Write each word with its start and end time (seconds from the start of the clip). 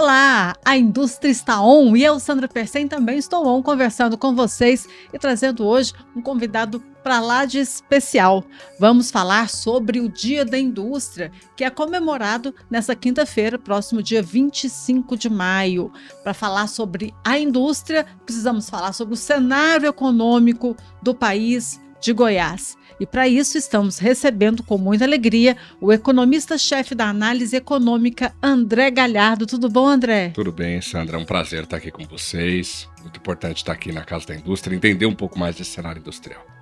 Olá, 0.00 0.54
a 0.64 0.76
indústria 0.76 1.28
está 1.28 1.60
on 1.60 1.96
e 1.96 2.04
eu, 2.04 2.20
Sandra 2.20 2.46
Persen, 2.46 2.86
também 2.86 3.18
estou 3.18 3.44
on 3.44 3.60
conversando 3.60 4.16
com 4.16 4.32
vocês 4.32 4.86
e 5.12 5.18
trazendo 5.18 5.66
hoje 5.66 5.92
um 6.14 6.22
convidado 6.22 6.78
para 7.02 7.18
lá 7.18 7.44
de 7.44 7.58
especial. 7.58 8.44
Vamos 8.78 9.10
falar 9.10 9.48
sobre 9.48 9.98
o 9.98 10.08
Dia 10.08 10.44
da 10.44 10.56
Indústria, 10.56 11.32
que 11.56 11.64
é 11.64 11.68
comemorado 11.68 12.54
nessa 12.70 12.94
quinta-feira, 12.94 13.58
próximo 13.58 14.00
dia 14.00 14.22
25 14.22 15.16
de 15.16 15.28
maio. 15.28 15.90
Para 16.22 16.32
falar 16.32 16.68
sobre 16.68 17.12
a 17.24 17.36
indústria, 17.36 18.06
precisamos 18.24 18.70
falar 18.70 18.92
sobre 18.92 19.14
o 19.14 19.16
cenário 19.16 19.88
econômico 19.88 20.76
do 21.02 21.12
país 21.12 21.80
de 22.00 22.12
Goiás. 22.12 22.76
E 23.00 23.06
para 23.06 23.28
isso 23.28 23.56
estamos 23.56 23.98
recebendo 23.98 24.62
com 24.62 24.76
muita 24.76 25.04
alegria 25.04 25.56
o 25.80 25.92
economista-chefe 25.92 26.94
da 26.94 27.08
análise 27.08 27.56
econômica, 27.56 28.34
André 28.42 28.90
Galhardo. 28.90 29.46
Tudo 29.46 29.68
bom, 29.68 29.86
André? 29.86 30.30
Tudo 30.30 30.50
bem, 30.50 30.80
Sandra. 30.80 31.16
É 31.16 31.20
um 31.20 31.24
prazer 31.24 31.64
estar 31.64 31.76
aqui 31.76 31.90
com 31.90 32.04
vocês. 32.04 32.88
Muito 33.02 33.18
importante 33.18 33.58
estar 33.58 33.72
aqui 33.72 33.92
na 33.92 34.04
Casa 34.04 34.26
da 34.26 34.34
Indústria, 34.34 34.74
entender 34.74 35.06
um 35.06 35.14
pouco 35.14 35.38
mais 35.38 35.56
desse 35.56 35.70
cenário 35.70 36.00
industrial. 36.00 36.57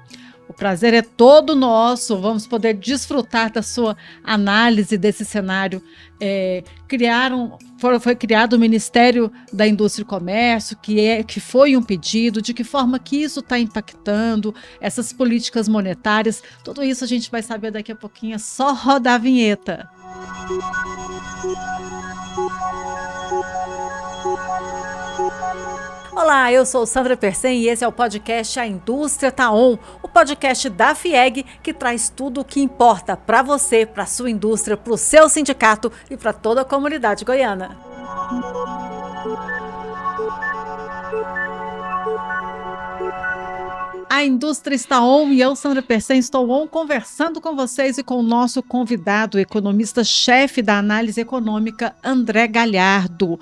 O 0.49 0.53
prazer 0.53 0.95
é 0.95 1.03
todo 1.03 1.57
nosso. 1.57 2.17
Vamos 2.19 2.47
poder 2.47 2.75
desfrutar 2.75 3.51
da 3.51 3.63
sua 3.63 3.97
análise 4.23 4.97
desse 4.97 5.25
cenário. 5.25 5.83
É, 6.21 6.63
criaram, 6.87 7.59
foi, 7.79 7.99
foi, 7.99 8.15
criado 8.15 8.55
o 8.55 8.59
Ministério 8.59 9.31
da 9.53 9.67
Indústria 9.67 10.05
e 10.05 10.07
Comércio, 10.07 10.77
que, 10.77 11.01
é, 11.01 11.23
que 11.23 11.41
foi 11.41 11.77
um 11.77 11.83
pedido, 11.83 12.41
de 12.41 12.55
que 12.55 12.65
forma 12.65 12.99
que 12.99 13.17
isso 13.17 13.41
está 13.41 13.59
impactando, 13.59 14.55
essas 14.81 15.13
políticas 15.13 15.69
monetárias. 15.69 16.43
Tudo 16.63 16.83
isso 16.83 17.03
a 17.03 17.09
gente 17.09 17.31
vai 17.31 17.43
saber 17.43 17.73
daqui 17.73 17.91
a 17.91 17.97
pouquinho. 17.97 18.37
É 18.37 18.39
só 18.39 18.73
rodar 18.73 19.15
a 19.15 19.19
vinheta. 19.19 19.91
Olá, 26.17 26.51
eu 26.51 26.65
sou 26.65 26.87
Sandra 26.87 27.15
Persen 27.15 27.61
e 27.61 27.69
esse 27.69 27.85
é 27.85 27.87
o 27.87 27.93
podcast 27.93 28.59
A 28.59 28.67
Indústria 28.67 29.31
Tá 29.31 29.53
On, 29.53 29.77
o 30.03 30.09
podcast 30.09 30.71
da 30.71 30.95
FIEG 30.95 31.45
que 31.63 31.75
traz 31.75 32.09
tudo 32.09 32.41
o 32.41 32.45
que 32.45 32.59
importa 32.59 33.19
para 33.19 33.43
você, 33.43 33.85
para 33.85 34.07
sua 34.07 34.31
indústria, 34.31 34.79
para 34.79 34.95
o 34.95 34.97
seu 34.97 35.29
sindicato 35.29 35.93
e 36.11 36.17
para 36.17 36.33
toda 36.33 36.63
a 36.63 36.65
comunidade 36.65 37.23
goiana. 37.23 37.77
A 44.17 44.25
indústria 44.25 44.75
está 44.75 45.05
on 45.05 45.29
e 45.29 45.43
eu, 45.43 45.55
Sandra 45.55 45.83
Persen, 45.83 46.19
estou 46.19 46.49
on 46.49 46.67
conversando 46.67 47.39
com 47.39 47.55
vocês 47.55 47.99
e 47.99 48.03
com 48.03 48.15
o 48.15 48.23
nosso 48.23 48.63
convidado, 48.63 49.39
economista-chefe 49.39 50.63
da 50.63 50.79
análise 50.79 51.21
econômica, 51.21 51.95
André 52.03 52.49
Galhardo. 52.49 53.39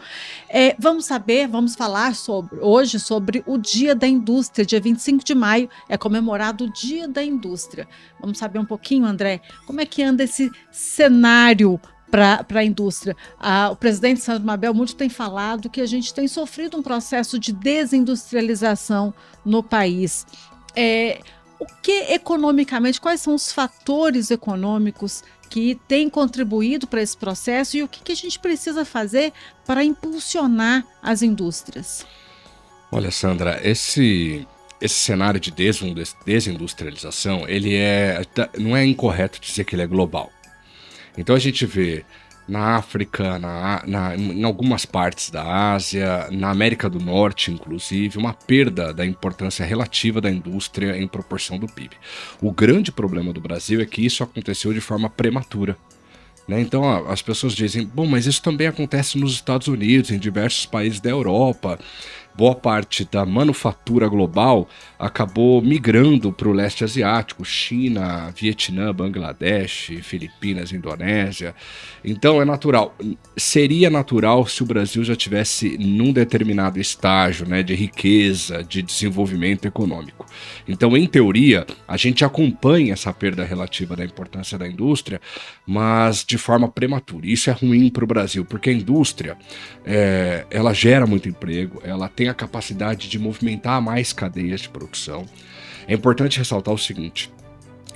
É, 0.48 0.74
vamos 0.76 1.04
saber, 1.04 1.46
vamos 1.46 1.76
falar 1.76 2.16
sobre, 2.16 2.58
hoje 2.60 2.98
sobre 2.98 3.44
o 3.46 3.56
Dia 3.56 3.94
da 3.94 4.08
Indústria. 4.08 4.66
Dia 4.66 4.80
25 4.80 5.24
de 5.24 5.32
maio 5.32 5.70
é 5.88 5.96
comemorado 5.96 6.64
o 6.64 6.72
Dia 6.72 7.06
da 7.06 7.22
Indústria. 7.22 7.86
Vamos 8.20 8.38
saber 8.38 8.58
um 8.58 8.66
pouquinho, 8.66 9.06
André, 9.06 9.42
como 9.68 9.80
é 9.80 9.86
que 9.86 10.02
anda 10.02 10.24
esse 10.24 10.50
cenário 10.72 11.80
para 12.10 12.60
a 12.60 12.64
indústria. 12.64 13.16
Ah, 13.40 13.70
o 13.72 13.76
presidente 13.76 14.20
Sandro 14.20 14.44
Mabel 14.44 14.74
muito 14.74 14.94
tem 14.94 15.08
falado 15.08 15.70
que 15.70 15.80
a 15.80 15.86
gente 15.86 16.14
tem 16.14 16.28
sofrido 16.28 16.76
um 16.76 16.82
processo 16.82 17.38
de 17.38 17.52
desindustrialização 17.52 19.14
no 19.44 19.62
país. 19.62 20.26
É, 20.76 21.20
o 21.58 21.66
que 21.82 22.12
economicamente, 22.12 23.00
quais 23.00 23.20
são 23.20 23.34
os 23.34 23.52
fatores 23.52 24.30
econômicos 24.30 25.22
que 25.48 25.78
têm 25.86 26.10
contribuído 26.10 26.86
para 26.86 27.00
esse 27.00 27.16
processo 27.16 27.76
e 27.76 27.82
o 27.82 27.88
que, 27.88 28.02
que 28.02 28.12
a 28.12 28.16
gente 28.16 28.38
precisa 28.38 28.84
fazer 28.84 29.32
para 29.64 29.84
impulsionar 29.84 30.84
as 31.02 31.22
indústrias? 31.22 32.06
Olha, 32.90 33.10
Sandra, 33.10 33.60
esse 33.62 34.46
esse 34.80 34.96
cenário 34.96 35.40
de 35.40 35.50
desindustrialização, 35.50 37.48
ele 37.48 37.74
é 37.74 38.20
não 38.58 38.76
é 38.76 38.84
incorreto 38.84 39.40
dizer 39.40 39.64
que 39.64 39.74
ele 39.74 39.82
é 39.82 39.86
global. 39.86 40.30
Então 41.16 41.34
a 41.34 41.38
gente 41.38 41.64
vê 41.64 42.04
na 42.46 42.76
África, 42.76 43.38
na, 43.38 43.82
na, 43.86 44.16
em 44.16 44.44
algumas 44.44 44.84
partes 44.84 45.30
da 45.30 45.72
Ásia, 45.72 46.28
na 46.30 46.50
América 46.50 46.88
do 46.90 47.00
Norte, 47.00 47.50
inclusive, 47.50 48.18
uma 48.18 48.34
perda 48.34 48.92
da 48.92 49.04
importância 49.04 49.64
relativa 49.64 50.20
da 50.20 50.30
indústria 50.30 50.96
em 50.98 51.08
proporção 51.08 51.58
do 51.58 51.66
PIB. 51.66 51.96
O 52.40 52.52
grande 52.52 52.92
problema 52.92 53.32
do 53.32 53.40
Brasil 53.40 53.80
é 53.80 53.86
que 53.86 54.04
isso 54.04 54.22
aconteceu 54.22 54.72
de 54.72 54.80
forma 54.80 55.08
prematura. 55.08 55.76
Né? 56.46 56.60
Então 56.60 56.82
ó, 56.82 57.10
as 57.10 57.22
pessoas 57.22 57.54
dizem, 57.54 57.86
bom, 57.86 58.06
mas 58.06 58.26
isso 58.26 58.42
também 58.42 58.66
acontece 58.66 59.18
nos 59.18 59.32
Estados 59.32 59.66
Unidos, 59.66 60.10
em 60.10 60.18
diversos 60.18 60.66
países 60.66 61.00
da 61.00 61.10
Europa 61.10 61.78
boa 62.36 62.54
parte 62.54 63.08
da 63.10 63.24
manufatura 63.24 64.08
global 64.08 64.68
acabou 64.98 65.60
migrando 65.62 66.32
para 66.32 66.48
o 66.48 66.52
leste 66.52 66.84
asiático, 66.84 67.44
China, 67.44 68.32
Vietnã, 68.36 68.92
Bangladesh, 68.92 69.92
Filipinas, 70.02 70.72
Indonésia. 70.72 71.54
Então 72.04 72.40
é 72.40 72.44
natural. 72.44 72.96
Seria 73.36 73.90
natural 73.90 74.46
se 74.46 74.62
o 74.62 74.66
Brasil 74.66 75.04
já 75.04 75.14
tivesse 75.14 75.76
num 75.78 76.12
determinado 76.12 76.80
estágio 76.80 77.46
né, 77.46 77.62
de 77.62 77.74
riqueza, 77.74 78.62
de 78.62 78.82
desenvolvimento 78.82 79.66
econômico. 79.66 80.26
Então, 80.66 80.96
em 80.96 81.06
teoria, 81.06 81.66
a 81.86 81.96
gente 81.96 82.24
acompanha 82.24 82.92
essa 82.92 83.12
perda 83.12 83.44
relativa 83.44 83.94
da 83.94 84.04
importância 84.04 84.58
da 84.58 84.66
indústria, 84.66 85.20
mas 85.66 86.24
de 86.24 86.38
forma 86.38 86.68
prematura. 86.68 87.26
Isso 87.26 87.50
é 87.50 87.52
ruim 87.52 87.90
para 87.90 88.04
o 88.04 88.06
Brasil, 88.06 88.44
porque 88.44 88.70
a 88.70 88.72
indústria 88.72 89.36
é, 89.84 90.46
ela 90.50 90.72
gera 90.72 91.06
muito 91.06 91.28
emprego, 91.28 91.80
ela 91.84 92.08
tem 92.08 92.23
a 92.28 92.34
capacidade 92.34 93.08
de 93.08 93.18
movimentar 93.18 93.80
mais 93.82 94.12
cadeias 94.12 94.62
de 94.62 94.68
produção. 94.68 95.26
É 95.86 95.94
importante 95.94 96.38
ressaltar 96.38 96.72
o 96.72 96.78
seguinte: 96.78 97.30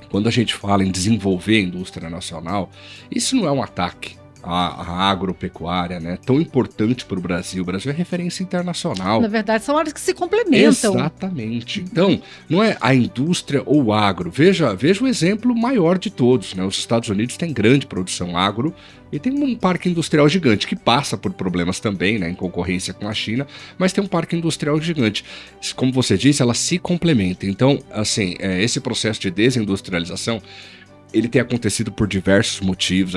quando 0.09 0.27
a 0.27 0.31
gente 0.31 0.53
fala 0.53 0.83
em 0.83 0.91
desenvolver 0.91 1.57
a 1.57 1.61
indústria 1.61 2.09
nacional, 2.09 2.69
isso 3.09 3.35
não 3.35 3.47
é 3.47 3.51
um 3.51 3.63
ataque 3.63 4.18
a, 4.41 4.81
a 4.81 5.09
agropecuária, 5.09 5.99
né? 5.99 6.17
Tão 6.25 6.39
importante 6.39 7.05
para 7.05 7.17
o 7.17 7.21
Brasil. 7.21 7.61
O 7.61 7.65
Brasil 7.65 7.91
é 7.91 7.95
referência 7.95 8.43
internacional. 8.43 9.21
Na 9.21 9.27
verdade, 9.27 9.63
são 9.63 9.77
áreas 9.77 9.93
que 9.93 9.99
se 9.99 10.13
complementam. 10.13 10.93
Exatamente. 10.93 11.81
Então, 11.81 12.21
não 12.49 12.63
é 12.63 12.77
a 12.79 12.93
indústria 12.93 13.61
ou 13.65 13.85
o 13.85 13.93
agro. 13.93 14.31
Veja, 14.31 14.73
veja 14.73 15.03
o 15.03 15.07
exemplo 15.07 15.55
maior 15.55 15.97
de 15.97 16.09
todos, 16.09 16.53
né? 16.53 16.63
Os 16.63 16.77
Estados 16.77 17.09
Unidos 17.09 17.37
têm 17.37 17.51
grande 17.53 17.85
produção 17.85 18.37
agro 18.37 18.73
e 19.11 19.19
tem 19.19 19.33
um 19.33 19.55
parque 19.55 19.89
industrial 19.89 20.29
gigante 20.29 20.67
que 20.67 20.75
passa 20.75 21.17
por 21.17 21.33
problemas 21.33 21.79
também, 21.79 22.19
né, 22.19 22.29
em 22.29 22.35
concorrência 22.35 22.93
com 22.93 23.07
a 23.07 23.13
China, 23.13 23.47
mas 23.77 23.91
tem 23.91 24.03
um 24.03 24.07
parque 24.07 24.35
industrial 24.35 24.79
gigante. 24.79 25.25
Como 25.75 25.91
você 25.91 26.17
disse, 26.17 26.41
ela 26.41 26.53
se 26.53 26.77
complementa. 26.77 27.45
Então, 27.45 27.79
assim, 27.91 28.35
é, 28.39 28.61
esse 28.61 28.79
processo 28.79 29.19
de 29.19 29.31
desindustrialização 29.31 30.41
ele 31.13 31.27
tem 31.27 31.41
acontecido 31.41 31.91
por 31.91 32.07
diversos 32.07 32.61
motivos. 32.61 33.13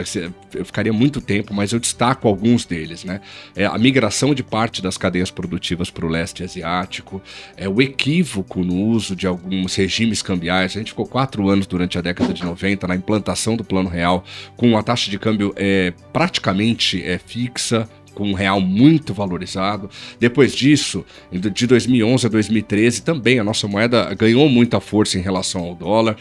Eu 0.54 0.64
ficaria 0.64 0.92
muito 0.92 1.20
tempo, 1.20 1.52
mas 1.52 1.72
eu 1.72 1.78
destaco 1.78 2.26
alguns 2.26 2.64
deles, 2.64 3.04
né? 3.04 3.20
É 3.54 3.66
a 3.66 3.76
migração 3.76 4.34
de 4.34 4.42
parte 4.42 4.80
das 4.80 4.96
cadeias 4.96 5.30
produtivas 5.30 5.90
para 5.90 6.06
o 6.06 6.08
leste 6.08 6.42
asiático, 6.42 7.20
é 7.56 7.68
o 7.68 7.80
equívoco 7.82 8.64
no 8.64 8.74
uso 8.74 9.14
de 9.14 9.26
alguns 9.26 9.74
regimes 9.74 10.22
cambiais. 10.22 10.74
A 10.76 10.78
gente 10.78 10.92
ficou 10.92 11.06
quatro 11.06 11.48
anos 11.48 11.66
durante 11.66 11.98
a 11.98 12.00
década 12.00 12.32
de 12.32 12.44
90 12.44 12.86
na 12.86 12.96
implantação 12.96 13.56
do 13.56 13.64
Plano 13.64 13.88
Real, 13.88 14.24
com 14.56 14.68
uma 14.68 14.82
taxa 14.82 15.10
de 15.10 15.18
câmbio 15.18 15.52
é, 15.56 15.92
praticamente 16.12 17.02
é, 17.02 17.18
fixa, 17.18 17.88
com 18.14 18.28
um 18.28 18.34
real 18.34 18.60
muito 18.60 19.12
valorizado. 19.14 19.88
Depois 20.18 20.54
disso, 20.54 21.04
de 21.30 21.66
2011 21.66 22.26
a 22.26 22.28
2013, 22.28 23.02
também 23.02 23.38
a 23.38 23.44
nossa 23.44 23.66
moeda 23.66 24.12
ganhou 24.14 24.48
muita 24.48 24.80
força 24.80 25.18
em 25.18 25.22
relação 25.22 25.62
ao 25.62 25.74
dólar. 25.74 26.16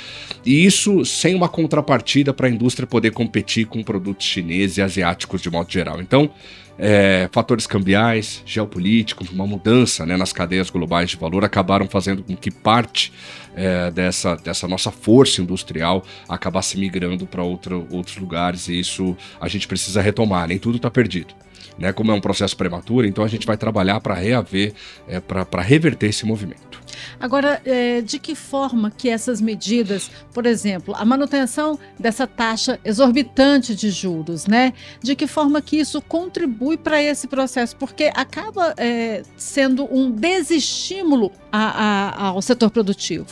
E 0.46 0.66
isso 0.66 1.06
sem 1.06 1.36
uma 1.36 1.50
contrapartida 1.50 2.34
para 2.34 2.48
a 2.48 2.50
indústria 2.50 2.88
poder 2.88 3.12
competir 3.12 3.66
com 3.66 3.84
produtos 3.84 4.26
chineses 4.26 4.78
e 4.78 4.82
asiáticos 4.82 5.42
de 5.42 5.50
modo 5.50 5.72
geral. 5.72 6.02
Então, 6.02 6.30
é, 6.78 7.30
fatores 7.32 7.68
cambiais, 7.68 8.42
geopolíticos, 8.46 9.30
uma 9.30 9.46
mudança 9.46 10.06
né, 10.06 10.18
nas 10.18 10.34
cadeias 10.34 10.70
globais 10.70 11.12
de 11.12 11.18
valor 11.18 11.44
acabaram 11.44 11.88
fazendo 11.88 12.24
com 12.24 12.36
que 12.36 12.52
parte 12.52 13.12
é, 13.56 13.92
dessa, 13.92 14.36
dessa 14.36 14.68
nossa 14.68 14.92
força 14.92 15.42
industrial 15.42 16.04
acabasse 16.28 16.78
migrando 16.78 17.26
para 17.28 17.44
outros 17.44 18.18
lugares 18.18 18.68
e 18.68 18.80
isso 18.80 19.16
a 19.40 19.48
gente 19.48 19.68
precisa 19.68 20.02
retomar, 20.02 20.48
nem 20.48 20.58
tudo 20.58 20.78
está 20.78 20.90
perdido 20.90 21.34
né? 21.78 21.92
Como 21.92 22.12
é 22.12 22.14
um 22.14 22.22
processo 22.22 22.56
prematuro, 22.56 23.08
então 23.08 23.24
a 23.24 23.28
gente 23.28 23.46
vai 23.46 23.58
trabalhar 23.58 24.00
para 24.00 24.14
reaver, 24.14 24.74
é, 25.08 25.20
para 25.20 25.62
reverter 25.62 26.08
esse 26.08 26.26
movimento. 26.26 26.80
Agora, 27.20 27.62
é, 27.66 28.02
de 28.02 28.20
que 28.20 28.36
forma 28.36 28.92
que 28.92 29.10
essas 29.10 29.42
medidas, 29.42 30.12
por 30.34 30.46
exemplo, 30.46 30.94
a 30.98 31.06
manutenção 31.06 31.78
dessa 32.00 32.26
taxa 32.26 32.80
exorbitante 32.84 33.76
de 33.76 33.90
juros, 33.90 34.48
né? 34.48 34.74
De 35.02 35.16
que 35.16 35.28
forma 35.28 35.62
que 35.62 35.78
isso 35.78 36.02
contribui 36.02 36.78
para 36.78 37.02
esse 37.02 37.28
processo? 37.28 37.76
Porque 37.76 38.12
acaba 38.16 38.74
é, 38.78 39.24
sendo 39.36 39.88
um 39.92 40.12
desestímulo 40.12 41.32
a, 41.52 42.24
a, 42.24 42.28
ao 42.28 42.42
setor 42.42 42.70
produtivo. 42.70 43.28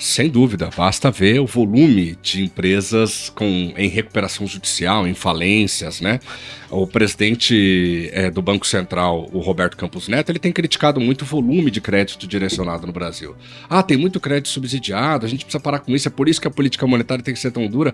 Sem 0.00 0.30
dúvida, 0.30 0.70
basta 0.74 1.10
ver 1.10 1.40
o 1.40 1.46
volume 1.46 2.16
de 2.22 2.42
empresas 2.42 3.28
com, 3.28 3.74
em 3.76 3.86
recuperação 3.86 4.46
judicial, 4.46 5.06
em 5.06 5.12
falências, 5.12 6.00
né? 6.00 6.20
O 6.70 6.86
presidente 6.86 8.08
é, 8.12 8.30
do 8.30 8.40
Banco 8.40 8.66
Central, 8.66 9.28
o 9.30 9.40
Roberto 9.40 9.76
Campos 9.76 10.08
Neto, 10.08 10.32
ele 10.32 10.38
tem 10.38 10.52
criticado 10.52 11.00
muito 11.00 11.22
o 11.22 11.24
volume 11.26 11.70
de 11.70 11.82
crédito 11.82 12.26
direcionado 12.26 12.86
no 12.86 12.94
Brasil. 12.94 13.36
Ah, 13.68 13.82
tem 13.82 13.98
muito 13.98 14.18
crédito 14.18 14.48
subsidiado, 14.48 15.26
a 15.26 15.28
gente 15.28 15.44
precisa 15.44 15.60
parar 15.60 15.80
com 15.80 15.94
isso, 15.94 16.08
é 16.08 16.10
por 16.10 16.28
isso 16.28 16.40
que 16.40 16.48
a 16.48 16.50
política 16.50 16.86
monetária 16.86 17.22
tem 17.22 17.34
que 17.34 17.40
ser 17.40 17.50
tão 17.50 17.66
dura. 17.66 17.92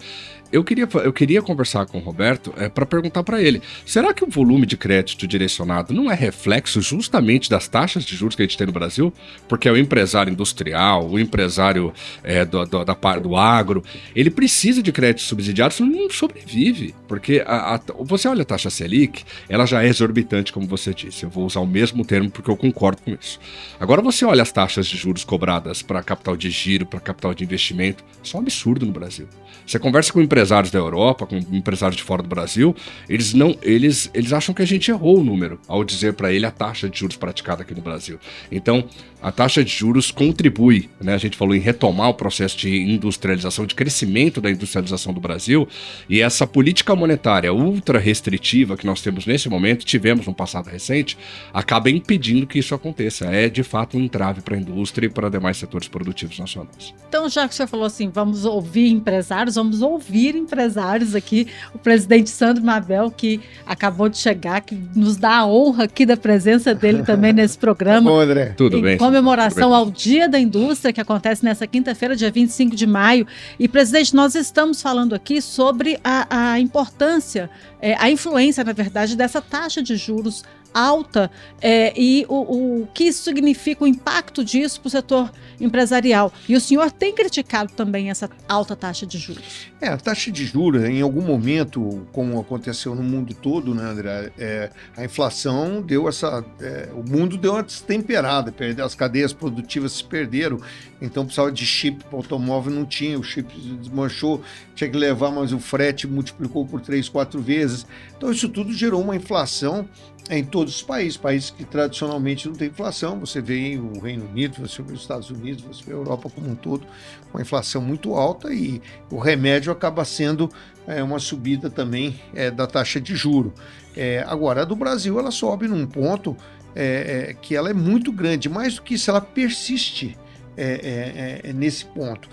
Eu 0.53 0.63
queria, 0.63 0.87
eu 1.03 1.13
queria 1.13 1.43
conversar 1.43 1.87
com 1.87 1.99
o 1.99 2.01
Roberto 2.01 2.55
é, 2.57 2.69
para 2.69 2.87
perguntar 2.87 3.25
para 3.25 3.43
ele: 3.43 3.61
será 3.85 4.15
que 4.15 4.23
o 4.23 4.29
volume 4.29 4.65
de 4.65 4.77
crédito 4.77 5.27
direcionado 5.27 5.93
não 5.93 6.09
é 6.09 6.15
reflexo 6.15 6.81
justamente 6.81 7.51
das 7.51 7.67
taxas 7.67 8.05
de 8.05 8.15
juros 8.15 8.37
que 8.37 8.43
a 8.43 8.45
gente 8.45 8.57
tem 8.57 8.67
no 8.67 8.73
Brasil? 8.73 9.13
Porque 9.49 9.69
é 9.69 9.73
o 9.73 9.77
empresário 9.77 10.31
industrial, 10.31 11.09
o 11.09 11.19
empresário 11.19 11.93
é, 12.23 12.45
do, 12.45 12.65
do, 12.65 12.85
da 12.85 12.95
do 13.19 13.37
agro, 13.37 13.85
ele 14.15 14.31
precisa 14.31 14.83
de 14.83 14.93
crédito 14.93 15.23
subsidiado, 15.23 15.75
senão 15.75 15.91
não 15.91 16.11
sobrevive. 16.11 16.95
Porque 17.09 17.43
a, 17.47 17.77
a, 17.77 17.81
você 18.01 18.29
olha 18.29 18.43
a 18.43 18.45
taxa 18.45 18.71
Selic, 18.71 19.25
ela 19.49 19.67
já 19.67 19.83
é 19.83 19.89
exorbitante, 19.89 20.53
como 20.53 20.67
você 20.67 20.93
disse. 20.93 21.25
Eu 21.25 21.31
vou 21.31 21.47
usar 21.47 21.61
o 21.61 21.67
mesmo 21.67 22.05
termo 22.05 22.31
porque 22.31 22.51
eu 22.51 22.57
concordo 22.57 23.03
com 23.03 23.13
isso. 23.13 23.39
Agora 23.79 24.03
você 24.03 24.25
olha 24.25 24.43
as 24.43 24.53
taxas 24.53 24.87
de 24.87 24.97
juros 24.97 25.25
cobradas 25.25 25.83
para 25.83 26.03
capital 26.03 26.37
de 26.37 26.51
giro, 26.51 26.87
para 26.87 27.01
capital 27.01 27.35
de 27.35 27.45
investimento, 27.45 28.05
isso 28.23 28.37
é 28.37 28.41
um 28.41 28.43
absurdo 28.43 28.85
no 28.85 28.93
Brasil. 28.93 29.29
Você 29.67 29.79
conversa 29.81 30.13
com 30.13 30.21
empresários 30.21 30.71
da 30.71 30.79
Europa, 30.79 31.27
com 31.27 31.37
empresários 31.37 31.97
de 31.97 32.03
fora 32.03 32.23
do 32.23 32.29
Brasil, 32.29 32.75
eles 33.09 33.35
não, 33.35 33.57
eles, 33.63 34.09
eles 34.15 34.33
acham 34.33 34.55
que 34.55 34.63
a 34.63 34.67
gente 34.67 34.91
errou 34.91 35.19
o 35.19 35.25
número 35.25 35.59
ao 35.67 35.83
dizer 35.83 36.15
para 36.15 36.33
ele 36.33 36.47
a 36.47 36.51
taxa 36.53 36.89
de 36.89 36.99
juros 36.99 37.17
praticada 37.17 37.63
aqui 37.63 37.75
no 37.75 37.83
Brasil. 37.83 38.19
Então, 38.51 38.89
a 39.21 39.33
taxa 39.33 39.65
de 39.65 39.71
juros 39.71 40.13
contribui, 40.13 40.89
né? 41.01 41.15
A 41.15 41.19
gente 41.19 41.37
falou 41.37 41.55
em 41.55 41.59
retomar 41.87 42.11
o 42.11 42.15
processo 42.15 42.57
de 42.57 42.83
industrialização, 42.83 43.67
de 43.67 43.75
crescimento 43.75 44.41
da 44.41 44.51
industrialização 44.51 45.13
do 45.13 45.21
Brasil, 45.21 45.69
e 46.09 46.21
essa 46.21 46.47
política 46.47 46.95
monetária 46.95 47.53
ultra 47.53 47.99
restritiva 47.99 48.77
que 48.77 48.87
nós 48.87 49.01
temos 49.01 49.27
nesse 49.27 49.49
momento, 49.49 49.85
tivemos 49.85 50.27
no 50.27 50.35
passado 50.35 50.69
recente, 50.69 51.17
acaba 51.53 51.91
impedindo 51.91 52.47
que 52.47 52.59
isso 52.59 52.75
aconteça. 52.75 53.27
É 53.27 53.49
de 53.49 53.63
fato 53.63 53.97
um 53.97 54.01
entrave 54.01 54.41
para 54.41 54.57
a 54.57 54.59
indústria 54.59 55.07
e 55.07 55.11
para 55.11 55.29
demais 55.29 55.57
setores 55.57 55.89
produtivos 55.89 56.39
nacionais. 56.39 56.95
Então, 57.09 57.29
já 57.29 57.49
que 57.49 57.55
você 57.55 57.67
falou 57.67 57.87
assim, 57.87 58.09
vamos 58.09 58.45
ouvir 58.45 58.91
empresários, 58.91 59.55
vamos 59.55 59.83
ouvir 59.83 60.35
empresários 60.35 61.15
aqui, 61.15 61.47
o 61.75 61.79
presidente 61.79 62.31
Sandro 62.31 62.65
Mabel, 62.65 63.11
que 63.11 63.41
acabou 63.67 64.09
de 64.09 64.19
chegar, 64.19 64.61
que 64.61 64.75
nos 64.95 65.17
dá 65.17 65.39
a 65.39 65.47
honra 65.47 65.85
aqui 65.85 66.05
da 66.05 66.17
presença 66.17 66.75
dele 66.75 67.03
também 67.03 67.33
nesse 67.33 67.57
programa. 67.59 68.11
Bom, 68.11 68.21
André. 68.21 68.55
Tudo 68.57 68.81
bem 68.81 68.97
comemoração 68.97 69.75
ao 69.75 69.91
Dia 69.91 70.29
da 70.29 70.39
Indústria, 70.39 70.93
que 70.93 71.01
acontece 71.01 71.45
nessa 71.45 71.67
quinta-feira, 71.77 72.17
dia 72.17 72.31
25 72.31 72.75
de 72.75 72.87
maio. 72.87 73.27
E, 73.59 73.69
presidente, 73.69 74.15
nós 74.17 74.35
estamos 74.35 74.81
falando 74.81 75.15
aqui 75.15 75.43
sobre 75.43 76.01
a, 76.03 76.53
a 76.53 76.61
importância, 76.61 77.51
é, 77.81 77.95
a 77.99 78.11
influência, 78.11 78.65
na 78.65 78.73
verdade, 78.73 79.15
dessa 79.15 79.43
taxa 79.43 79.83
de 79.83 79.95
juros 79.95 80.43
alta 80.77 81.31
é, 81.63 81.99
e 81.99 82.27
o, 82.29 82.83
o 82.83 82.87
que 82.89 83.05
isso 83.05 83.25
significa, 83.25 83.83
o 83.83 83.87
impacto 83.87 84.45
disso 84.45 84.79
para 84.79 84.89
o 84.89 84.91
setor 84.91 85.33
empresarial. 85.59 86.31
E 86.47 86.55
o 86.55 86.61
senhor 86.61 86.91
tem 86.91 87.15
criticado 87.15 87.73
também 87.73 88.11
essa 88.11 88.29
alta 88.47 88.77
taxa 88.77 89.07
de 89.07 89.17
juros. 89.17 89.71
É, 89.81 89.89
a 89.89 89.97
taxa 89.97 90.31
de 90.31 90.45
juros, 90.45 90.85
em 90.85 91.01
algum 91.01 91.23
momento, 91.23 92.07
como 92.13 92.39
aconteceu 92.39 92.95
no 92.95 93.03
mundo 93.03 93.33
todo, 93.33 93.75
né, 93.75 93.85
André, 93.85 94.33
é, 94.39 94.71
a 94.95 95.05
inflação 95.05 95.81
deu 95.81 96.09
essa. 96.09 96.45
É, 96.61 96.91
o 96.93 97.03
mundo 97.09 97.39
deu 97.39 97.53
uma 97.53 97.63
destemperada, 97.63 98.55
as 98.85 98.95
cadeias 98.95 99.33
produtivas 99.33 99.93
se 99.93 100.05
perderam, 100.05 100.61
então 101.01 101.25
precisava 101.25 101.53
de 101.53 101.67
chip 101.67 102.05
para 102.05 102.17
automóvel, 102.17 102.73
não 102.73 102.85
tinha, 102.85 103.19
o 103.19 103.23
chip 103.23 103.53
desmanchou, 103.79 104.43
tinha 104.75 104.89
que 104.89 104.97
levar, 104.97 105.31
mas 105.31 105.53
o 105.53 105.59
frete 105.59 106.07
multiplicou 106.07 106.67
por 106.67 106.81
três, 106.81 107.09
quatro 107.09 107.41
vezes. 107.41 107.87
Então, 108.17 108.31
isso 108.31 108.49
tudo 108.49 108.73
gerou 108.73 109.03
uma 109.03 109.15
inflação 109.15 109.89
em 110.29 110.45
todos 110.45 110.77
os 110.77 110.83
países, 110.83 111.17
países 111.17 111.51
que 111.51 111.65
tradicionalmente 111.65 112.49
não 112.49 112.55
têm 112.55 112.69
inflação. 112.69 113.21
Você 113.21 113.41
vê 113.41 113.79
o 113.79 114.01
Reino 114.01 114.27
Unido, 114.27 114.57
você 114.67 114.83
vê 114.83 114.93
os 114.93 115.01
Estados 115.01 115.31
Unidos, 115.31 115.63
você 115.65 115.85
vê 115.85 115.93
a 115.93 115.97
Europa 115.97 116.31
como 116.31 116.51
um 116.51 116.55
todo, 116.55 116.87
com 117.31 117.41
inflação 117.41 117.81
muito 117.83 118.15
alta 118.15 118.53
e 118.53 118.81
o 119.11 119.19
remédio 119.19 119.71
acaba 119.71 120.05
sendo 120.05 120.51
é, 120.87 121.03
uma 121.03 121.19
subida 121.19 121.69
também 121.69 122.21
é, 122.35 122.51
da 122.51 122.67
taxa 122.67 123.01
de 123.01 123.15
juro. 123.15 123.53
É, 123.95 124.25
agora, 124.27 124.63
a 124.63 124.65
do 124.65 124.75
Brasil 124.75 125.19
ela 125.19 125.31
sobe 125.31 125.69
num 125.69 125.87
ponto 125.87 126.37
é, 126.75 127.29
é, 127.31 127.35
que 127.35 127.55
ela 127.55 127.71
é 127.71 127.73
muito 127.73 128.13
grande, 128.13 128.49
mais 128.49 128.75
do 128.75 128.83
que 128.83 128.95
isso, 128.95 129.11
ela 129.11 129.21
persiste 129.21 130.17
é, 130.57 131.53
nesse 131.53 131.85
ponto. 131.85 132.29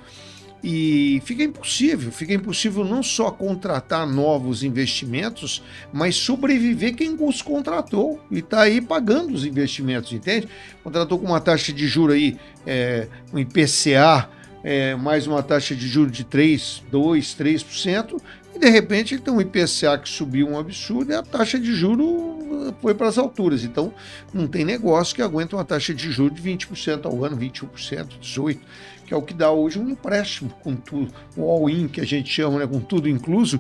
E 0.64 1.22
fica 1.26 1.44
impossível, 1.44 2.10
fica 2.10 2.34
impossível 2.34 2.86
não 2.86 3.04
só 3.04 3.30
contratar 3.30 4.08
novos 4.08 4.64
investimentos, 4.64 5.62
mas 5.92 6.16
sobreviver 6.16 6.96
quem 6.96 7.18
os 7.20 7.42
contratou 7.42 8.24
e 8.32 8.40
está 8.40 8.62
aí 8.62 8.80
pagando 8.80 9.34
os 9.34 9.44
investimentos, 9.44 10.14
entende? 10.14 10.48
Contratou 10.82 11.20
com 11.20 11.26
uma 11.26 11.42
taxa 11.42 11.74
de 11.74 11.86
juro 11.86 12.14
aí, 12.14 12.38
é, 12.66 13.10
um 13.34 13.40
IPCA, 13.40 14.30
é, 14.64 14.96
mais 14.96 15.28
uma 15.28 15.44
taxa 15.44 15.76
de 15.76 15.86
juro 15.86 16.10
de 16.10 16.24
3, 16.24 16.84
2, 16.90 17.36
3%, 17.36 18.16
e 18.16 18.43
de 18.64 18.70
repente 18.70 19.16
ele 19.16 19.22
tem 19.22 19.34
um 19.34 19.42
IPCA 19.42 19.98
que 19.98 20.08
subiu 20.08 20.48
um 20.48 20.58
absurdo 20.58 21.12
e 21.12 21.16
a 21.16 21.22
taxa 21.22 21.60
de 21.60 21.74
juro 21.74 22.74
foi 22.82 22.94
para 22.94 23.08
as 23.08 23.18
alturas. 23.18 23.64
Então 23.64 23.94
não 24.34 24.48
tem 24.48 24.64
negócio 24.64 25.14
que 25.14 25.22
aguenta 25.22 25.56
uma 25.56 25.66
taxa 25.66 25.94
de 25.94 26.10
juro 26.12 26.34
de 26.34 26.42
20% 26.42 27.06
ao 27.06 27.26
ano, 27.26 27.38
21%, 27.38 28.08
18% 28.22 28.60
que 29.06 29.14
é 29.14 29.18
o 29.18 29.22
que 29.22 29.34
dá 29.34 29.52
hoje 29.52 29.78
um 29.78 29.90
empréstimo 29.90 30.50
com 30.62 30.78
tudo, 30.78 31.14
o 31.36 31.44
all-in 31.44 31.90
que 31.90 32.00
a 32.00 32.06
gente 32.06 32.30
chama, 32.30 32.60
né, 32.60 32.66
com 32.66 32.80
tudo 32.80 33.10
incluso, 33.10 33.60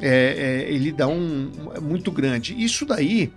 é, 0.00 0.64
é, 0.68 0.72
ele 0.72 0.92
dá 0.92 1.08
um, 1.08 1.50
um 1.76 1.80
muito 1.80 2.12
grande. 2.12 2.54
Isso 2.62 2.86
daí 2.86 3.32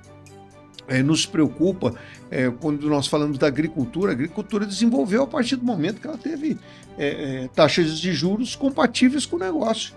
é, 0.87 1.01
nos 1.01 1.25
preocupa 1.25 1.95
é, 2.29 2.49
quando 2.51 2.87
nós 2.87 3.07
falamos 3.07 3.39
da 3.39 3.47
agricultura. 3.47 4.11
A 4.11 4.13
agricultura 4.13 4.67
desenvolveu 4.67 5.23
a 5.23 5.27
partir 5.27 5.55
do 5.55 5.65
momento 5.65 5.99
que 5.99 6.05
ela 6.05 6.17
teve 6.17 6.59
é, 6.97 7.07
é, 7.45 7.47
taxas 7.55 7.99
de 7.99 8.13
juros 8.13 8.55
compatíveis 8.55 9.25
com 9.25 9.37
o 9.37 9.39
negócio. 9.39 9.95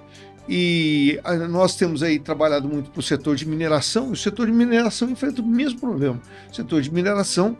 E 0.48 1.18
nós 1.48 1.74
temos 1.74 2.02
aí 2.02 2.18
trabalhado 2.18 2.68
muito 2.68 2.90
para 2.90 3.00
o 3.00 3.02
setor 3.02 3.34
de 3.36 3.46
mineração, 3.46 4.10
e 4.10 4.12
o 4.12 4.16
setor 4.16 4.46
de 4.46 4.52
mineração 4.52 5.08
enfrenta 5.08 5.40
o 5.40 5.46
mesmo 5.46 5.80
problema. 5.80 6.20
O 6.50 6.54
setor 6.54 6.82
de 6.82 6.92
mineração 6.92 7.56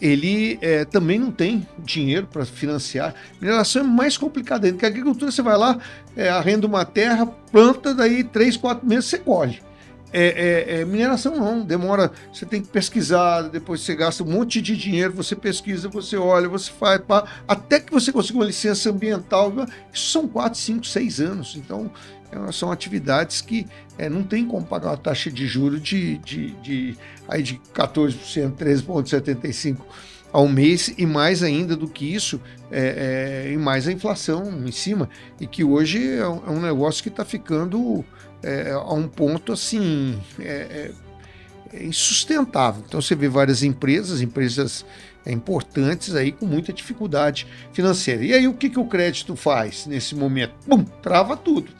ele 0.00 0.58
é, 0.62 0.84
também 0.84 1.18
não 1.18 1.30
tem 1.30 1.66
dinheiro 1.78 2.26
para 2.26 2.44
financiar. 2.46 3.14
Mineração 3.40 3.82
é 3.82 3.84
mais 3.84 4.16
complicada 4.16 4.66
ainda, 4.66 4.76
porque 4.76 4.86
a 4.86 4.88
agricultura 4.88 5.30
você 5.30 5.42
vai 5.42 5.58
lá, 5.58 5.78
é, 6.16 6.28
arrenda 6.30 6.66
uma 6.66 6.84
terra, 6.84 7.26
planta, 7.26 7.94
daí 7.94 8.24
três, 8.24 8.56
quatro 8.56 8.86
meses 8.86 9.06
você 9.06 9.18
colhe. 9.18 9.60
É, 10.12 10.74
é, 10.74 10.80
é, 10.80 10.84
mineração 10.84 11.36
não, 11.36 11.62
demora, 11.62 12.10
você 12.32 12.44
tem 12.44 12.60
que 12.60 12.66
pesquisar, 12.66 13.42
depois 13.42 13.82
você 13.82 13.94
gasta 13.94 14.24
um 14.24 14.26
monte 14.26 14.60
de 14.60 14.76
dinheiro, 14.76 15.12
você 15.12 15.36
pesquisa, 15.36 15.88
você 15.88 16.16
olha, 16.16 16.48
você 16.48 16.68
faz, 16.68 17.00
pá, 17.00 17.24
até 17.46 17.78
que 17.78 17.92
você 17.92 18.10
consiga 18.10 18.38
uma 18.38 18.44
licença 18.44 18.90
ambiental, 18.90 19.52
isso 19.92 20.10
são 20.10 20.26
4, 20.26 20.58
5, 20.58 20.84
6 20.84 21.20
anos. 21.20 21.54
Então, 21.56 21.92
são 22.52 22.70
atividades 22.70 23.40
que 23.40 23.66
é, 23.98 24.08
não 24.08 24.22
tem 24.22 24.46
como 24.46 24.64
pagar 24.64 24.90
uma 24.90 24.96
taxa 24.96 25.30
de 25.30 25.46
juro 25.46 25.80
de, 25.80 26.18
de, 26.18 26.50
de, 26.62 26.96
aí 27.28 27.42
de 27.42 27.60
14%, 27.74 28.52
13,75% 28.52 29.78
ao 30.32 30.46
mês 30.46 30.94
e 30.96 31.06
mais 31.06 31.42
ainda 31.42 31.74
do 31.76 31.88
que 31.88 32.14
isso, 32.14 32.40
é, 32.70 33.46
é, 33.48 33.52
e 33.52 33.56
mais 33.56 33.88
a 33.88 33.92
inflação 33.92 34.64
em 34.64 34.70
cima, 34.70 35.08
e 35.40 35.46
que 35.46 35.64
hoje 35.64 36.14
é 36.14 36.26
um, 36.26 36.46
é 36.46 36.50
um 36.50 36.60
negócio 36.60 37.02
que 37.02 37.08
está 37.08 37.24
ficando 37.24 38.04
é, 38.42 38.70
a 38.70 38.92
um 38.92 39.08
ponto 39.08 39.52
assim 39.52 40.20
é, 40.38 40.92
insustentável. 41.74 42.84
Então 42.86 43.02
você 43.02 43.14
vê 43.16 43.28
várias 43.28 43.62
empresas, 43.62 44.20
empresas 44.20 44.86
importantes 45.26 46.14
aí 46.14 46.32
com 46.32 46.46
muita 46.46 46.72
dificuldade 46.72 47.46
financeira. 47.72 48.24
E 48.24 48.32
aí 48.32 48.48
o 48.48 48.54
que, 48.54 48.70
que 48.70 48.78
o 48.78 48.86
crédito 48.86 49.34
faz 49.34 49.84
nesse 49.86 50.14
momento? 50.14 50.54
Bum, 50.66 50.84
trava 51.02 51.36
tudo 51.36 51.70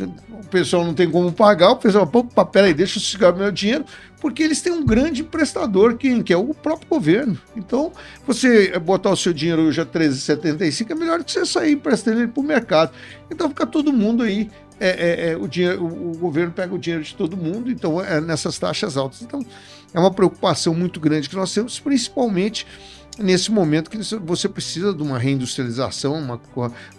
o 0.00 0.46
pessoal 0.46 0.84
não 0.84 0.94
tem 0.94 1.10
como 1.10 1.32
pagar, 1.32 1.70
o 1.70 1.76
pessoal, 1.76 2.06
pô, 2.06 2.24
peraí, 2.46 2.72
deixa 2.72 2.98
eu 2.98 3.02
segurar 3.02 3.32
meu 3.32 3.50
dinheiro, 3.50 3.84
porque 4.20 4.42
eles 4.42 4.62
têm 4.62 4.72
um 4.72 4.84
grande 4.84 5.22
prestador, 5.22 5.96
que, 5.96 6.22
que 6.22 6.32
é 6.32 6.36
o 6.36 6.54
próprio 6.54 6.88
governo. 6.88 7.38
Então, 7.56 7.92
você 8.26 8.78
botar 8.78 9.10
o 9.10 9.16
seu 9.16 9.32
dinheiro 9.32 9.62
hoje 9.62 9.80
a 9.80 9.86
13,75 9.86 10.90
é 10.90 10.94
melhor 10.94 11.22
que 11.24 11.32
você 11.32 11.44
sair 11.44 11.72
emprestando 11.72 12.20
ele 12.20 12.28
para 12.28 12.40
o 12.40 12.44
mercado. 12.44 12.92
Então, 13.30 13.48
fica 13.48 13.66
todo 13.66 13.92
mundo 13.92 14.22
aí 14.22 14.50
é, 14.80 14.88
é, 14.88 15.30
é, 15.30 15.36
o, 15.36 15.46
dinheiro, 15.46 15.84
o, 15.84 16.10
o, 16.12 16.18
governo 16.18 16.52
pega 16.52 16.74
o 16.74 16.78
dinheiro 16.78 17.04
de 17.04 17.14
todo 17.14 17.36
mundo, 17.36 17.70
então 17.70 18.02
é 18.02 18.20
nessas 18.20 18.58
taxas 18.58 18.96
altas. 18.96 19.22
Então, 19.22 19.40
é 19.94 20.00
uma 20.00 20.10
preocupação 20.10 20.74
muito 20.74 20.98
grande 20.98 21.28
que 21.28 21.36
nós 21.36 21.52
temos, 21.52 21.78
principalmente 21.78 22.66
nesse 23.18 23.50
momento 23.50 23.90
que 23.90 23.98
você 24.20 24.48
precisa 24.48 24.94
de 24.94 25.02
uma 25.02 25.18
reindustrialização, 25.18 26.14
uma, 26.14 26.40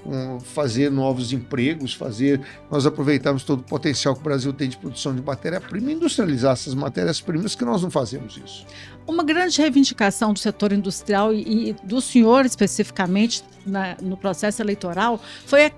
um, 0.05 0.39
fazer 0.39 0.91
novos 0.91 1.33
empregos, 1.33 1.93
fazer 1.93 2.41
nós 2.69 2.85
aproveitarmos 2.85 3.43
todo 3.43 3.61
o 3.61 3.63
potencial 3.63 4.13
que 4.13 4.21
o 4.21 4.23
Brasil 4.23 4.53
tem 4.53 4.69
de 4.69 4.77
produção 4.77 5.15
de 5.15 5.21
matéria-prima 5.21 5.91
e 5.91 5.93
industrializar 5.95 6.53
essas 6.53 6.75
matérias-primas 6.75 7.55
que 7.55 7.65
nós 7.65 7.81
não 7.81 7.89
fazemos 7.89 8.39
isso. 8.43 8.65
Uma 9.07 9.23
grande 9.23 9.59
reivindicação 9.59 10.33
do 10.33 10.39
setor 10.39 10.71
industrial 10.71 11.33
e, 11.33 11.69
e 11.69 11.73
do 11.83 11.99
senhor 11.99 12.45
especificamente 12.45 13.43
na, 13.65 13.97
no 14.01 14.15
processo 14.15 14.61
eleitoral 14.61 15.19
foi 15.45 15.65
a 15.65 15.71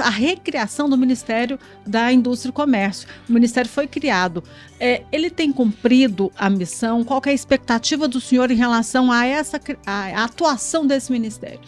a 0.00 0.10
recriação 0.10 0.88
do 0.88 0.96
Ministério 0.96 1.58
da 1.86 2.12
Indústria 2.12 2.50
e 2.50 2.52
Comércio. 2.52 3.08
O 3.28 3.32
Ministério 3.32 3.70
foi 3.70 3.86
criado. 3.86 4.42
É, 4.80 5.02
ele 5.10 5.30
tem 5.30 5.52
cumprido 5.52 6.32
a 6.36 6.48
missão? 6.48 7.04
Qual 7.04 7.20
é 7.26 7.30
a 7.30 7.32
expectativa 7.32 8.06
do 8.06 8.20
senhor 8.20 8.50
em 8.50 8.56
relação 8.56 9.10
a 9.10 9.26
essa 9.26 9.60
a 9.86 10.24
atuação 10.24 10.86
desse 10.86 11.10
ministério? 11.12 11.60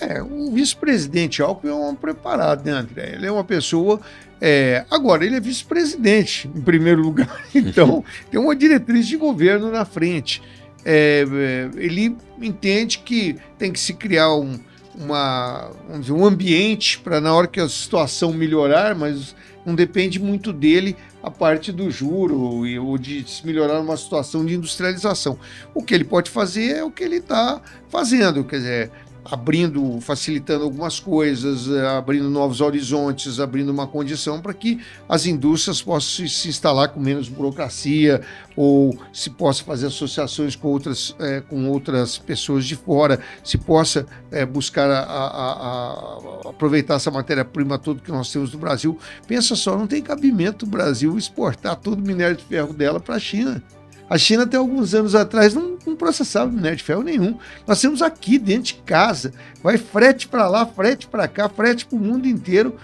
É, 0.00 0.22
o 0.22 0.50
vice-presidente 0.50 1.42
Alckmin 1.42 1.70
é 1.70 1.74
um 1.74 1.94
preparado, 1.94 2.64
né, 2.64 2.72
André? 2.72 3.12
Ele 3.14 3.26
é 3.26 3.30
uma 3.30 3.44
pessoa. 3.44 4.00
É, 4.40 4.86
agora, 4.90 5.26
ele 5.26 5.36
é 5.36 5.40
vice-presidente, 5.40 6.48
em 6.54 6.62
primeiro 6.62 7.02
lugar. 7.02 7.44
Então, 7.54 8.02
tem 8.30 8.40
uma 8.40 8.56
diretriz 8.56 9.06
de 9.06 9.16
governo 9.16 9.70
na 9.70 9.84
frente. 9.84 10.42
É, 10.82 11.26
é 11.30 11.70
ele 11.76 12.16
entende 12.40 13.00
que 13.00 13.36
tem 13.58 13.70
que 13.70 13.78
se 13.78 13.92
criar 13.92 14.34
um, 14.34 14.58
uma, 14.94 15.70
dizer, 15.98 16.12
um 16.12 16.24
ambiente 16.24 16.98
para 16.98 17.20
na 17.20 17.34
hora 17.34 17.46
que 17.46 17.60
a 17.60 17.68
situação 17.68 18.32
melhorar, 18.32 18.94
mas 18.94 19.34
não 19.64 19.74
depende 19.74 20.18
muito 20.18 20.52
dele 20.52 20.96
a 21.22 21.30
parte 21.30 21.70
do 21.70 21.90
juro 21.90 22.66
e, 22.66 22.78
ou 22.78 22.96
de 22.96 23.28
se 23.28 23.46
melhorar 23.46 23.80
uma 23.80 23.96
situação 23.96 24.44
de 24.44 24.54
industrialização. 24.54 25.38
O 25.74 25.82
que 25.82 25.94
ele 25.94 26.04
pode 26.04 26.30
fazer 26.30 26.76
é 26.76 26.84
o 26.84 26.90
que 26.90 27.04
ele 27.04 27.16
está 27.16 27.60
fazendo, 27.88 28.44
quer 28.44 28.56
dizer, 28.56 28.90
abrindo, 29.30 30.00
facilitando 30.00 30.64
algumas 30.64 30.98
coisas, 30.98 31.68
eh, 31.68 31.86
abrindo 31.86 32.28
novos 32.28 32.60
horizontes, 32.60 33.38
abrindo 33.38 33.70
uma 33.70 33.86
condição 33.86 34.40
para 34.40 34.52
que 34.52 34.80
as 35.08 35.24
indústrias 35.24 35.80
possam 35.80 36.26
se 36.26 36.48
instalar 36.48 36.88
com 36.88 36.98
menos 36.98 37.28
burocracia 37.28 38.20
ou 38.56 38.98
se 39.12 39.30
possa 39.30 39.62
fazer 39.62 39.86
associações 39.86 40.56
com 40.56 40.68
outras, 40.68 41.14
é, 41.20 41.40
com 41.40 41.68
outras 41.68 42.18
pessoas 42.18 42.64
de 42.64 42.74
fora, 42.74 43.20
se 43.44 43.56
possa 43.56 44.04
é, 44.32 44.44
buscar 44.44 44.90
a, 44.90 45.00
a, 45.00 45.52
a, 45.52 46.50
aproveitar 46.50 46.94
essa 46.94 47.10
matéria-prima 47.10 47.78
toda 47.78 48.00
que 48.00 48.10
nós 48.10 48.32
temos 48.32 48.52
no 48.52 48.58
Brasil. 48.58 48.98
Pensa 49.28 49.54
só, 49.54 49.78
não 49.78 49.86
tem 49.86 50.02
cabimento 50.02 50.66
o 50.66 50.68
Brasil 50.68 51.16
exportar 51.16 51.76
todo 51.76 52.00
o 52.00 52.02
minério 52.02 52.36
de 52.36 52.44
ferro 52.44 52.72
dela 52.72 52.98
para 52.98 53.14
a 53.14 53.20
China. 53.20 53.62
A 54.10 54.18
China, 54.18 54.42
até 54.42 54.56
alguns 54.56 54.92
anos 54.92 55.14
atrás, 55.14 55.54
não, 55.54 55.78
não 55.86 55.94
processava 55.94 56.50
minério 56.50 56.76
de 56.76 56.82
ferro 56.82 57.04
nenhum. 57.04 57.38
Nós 57.64 57.80
temos 57.80 58.02
aqui 58.02 58.40
dentro 58.40 58.64
de 58.64 58.74
casa. 58.74 59.32
Vai 59.62 59.78
frete 59.78 60.26
para 60.26 60.48
lá, 60.48 60.66
frete 60.66 61.06
para 61.06 61.28
cá, 61.28 61.48
frete 61.48 61.86
para 61.86 61.96
o 61.96 62.00
mundo 62.00 62.26
inteiro 62.26 62.76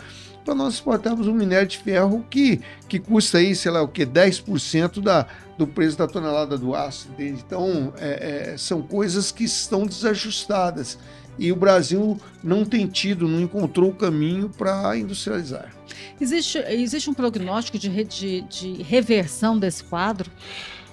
para 0.44 0.54
nós 0.54 0.74
exportarmos 0.74 1.26
um 1.26 1.34
minério 1.34 1.66
de 1.66 1.76
ferro 1.76 2.24
que, 2.30 2.60
que 2.88 3.00
custa 3.00 3.38
aí, 3.38 3.52
sei 3.56 3.72
lá 3.72 3.82
o 3.82 3.88
que, 3.88 4.06
10% 4.06 5.00
da, 5.00 5.26
do 5.58 5.66
preço 5.66 5.98
da 5.98 6.06
tonelada 6.06 6.56
do 6.56 6.72
aço. 6.72 7.08
Entende? 7.08 7.42
Então, 7.44 7.92
é, 7.98 8.52
é, 8.52 8.56
são 8.56 8.80
coisas 8.80 9.32
que 9.32 9.42
estão 9.42 9.84
desajustadas. 9.84 10.96
E 11.36 11.50
o 11.50 11.56
Brasil 11.56 12.18
não 12.42 12.64
tem 12.64 12.86
tido, 12.86 13.28
não 13.28 13.40
encontrou 13.40 13.90
o 13.90 13.94
caminho 13.94 14.48
para 14.48 14.96
industrializar. 14.96 15.74
Existe, 16.18 16.58
existe 16.68 17.10
um 17.10 17.14
prognóstico 17.14 17.78
de, 17.78 18.04
de, 18.04 18.40
de 18.42 18.82
reversão 18.82 19.58
desse 19.58 19.82
quadro? 19.84 20.30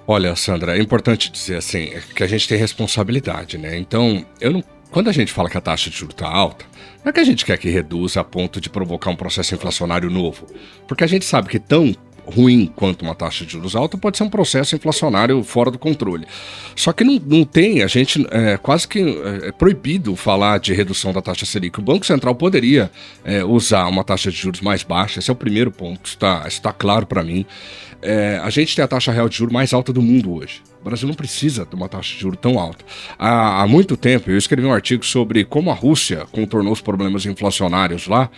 Olha, 0.06 0.36
Sandra, 0.36 0.78
é 0.78 0.82
importante 0.82 1.32
dizer 1.32 1.56
assim 1.56 1.94
que 2.16 2.24
a 2.24 2.28
gente 2.28 2.48
tem 2.48 2.58
responsabilidade, 2.58 3.58
né? 3.58 3.78
Então, 3.78 4.26
eu 4.42 4.52
não, 4.52 4.64
quando 4.92 5.10
a 5.10 5.14
gente 5.14 5.32
fala 5.32 5.50
que 5.50 5.58
a 5.58 5.62
taxa 5.62 5.90
de 5.90 5.96
juros 5.96 6.14
está 6.14 6.28
alta, 6.28 6.66
não 7.04 7.10
é 7.10 7.14
que 7.14 7.22
a 7.22 7.24
gente 7.24 7.46
quer 7.46 7.58
que 7.58 7.70
reduza 7.70 8.20
a 8.20 8.24
ponto 8.24 8.60
de 8.60 8.70
provocar 8.70 9.10
um 9.10 9.16
processo 9.16 9.56
inflacionário 9.56 10.10
novo, 10.10 10.46
porque 10.88 11.06
a 11.06 11.08
gente 11.08 11.24
sabe 11.24 11.48
que 11.48 11.60
tão 11.60 11.96
ruim 12.26 12.72
quanto 12.76 13.04
uma 13.04 13.16
taxa 13.16 13.46
de 13.46 13.52
juros 13.52 13.76
alta 13.76 13.98
pode 13.98 14.18
ser 14.18 14.24
um 14.24 14.30
processo 14.30 14.76
inflacionário 14.76 15.44
fora 15.44 15.70
do 15.70 15.78
controle. 15.78 16.26
Só 16.76 16.92
que 16.92 17.04
não, 17.04 17.22
não 17.26 17.44
tem, 17.44 17.84
a 17.84 17.88
gente 17.88 18.26
é 18.32 18.58
quase 18.58 18.88
que 18.88 19.00
é, 19.00 19.48
é 19.50 19.52
proibido 19.52 20.16
falar 20.16 20.60
de 20.60 20.74
redução 20.74 21.14
da 21.14 21.22
taxa 21.22 21.46
Selic. 21.46 21.80
O 21.80 21.82
Banco 21.82 22.06
Central 22.06 22.36
poderia 22.36 22.92
é, 23.24 23.44
usar 23.44 23.88
uma 23.88 24.04
taxa 24.04 24.32
de 24.32 24.38
juros 24.38 24.62
mais 24.62 24.84
baixa, 24.84 25.20
esse 25.20 25.30
é 25.30 25.34
o 25.34 25.36
primeiro 25.36 25.72
ponto, 25.72 26.06
está, 26.06 26.44
está 26.48 26.72
claro 26.72 27.06
para 27.06 27.24
mim. 27.24 27.46
É, 28.02 28.40
a 28.44 28.50
gente 28.50 28.76
tem 28.76 28.84
a 28.84 28.88
taxa 28.88 29.12
real 29.12 29.30
de 29.30 29.38
juros 29.38 29.54
mais 29.54 29.74
alta 29.74 29.94
do 29.94 30.02
mundo 30.02 30.34
hoje. 30.34 30.62
O 30.84 30.90
Brasil 30.90 31.08
não 31.08 31.16
precisa 31.16 31.66
de 31.66 31.74
uma 31.76 31.88
taxa 31.88 32.14
de 32.14 32.20
juros 32.20 32.38
tão 32.42 32.60
alta. 32.60 32.84
Há, 33.18 33.62
há 33.62 33.68
muito 33.68 33.96
tempo 33.96 34.30
eu 34.30 34.38
escrevi 34.38 34.68
um 34.68 34.74
artigo 34.74 35.06
sobre 35.06 35.46
como 35.46 35.72
a 35.72 35.74
Rússia 35.74 36.28
contornou 36.30 36.74
os 36.74 36.82
problemas 36.82 37.26
inflacionários 37.26 38.06
lá 38.06 38.30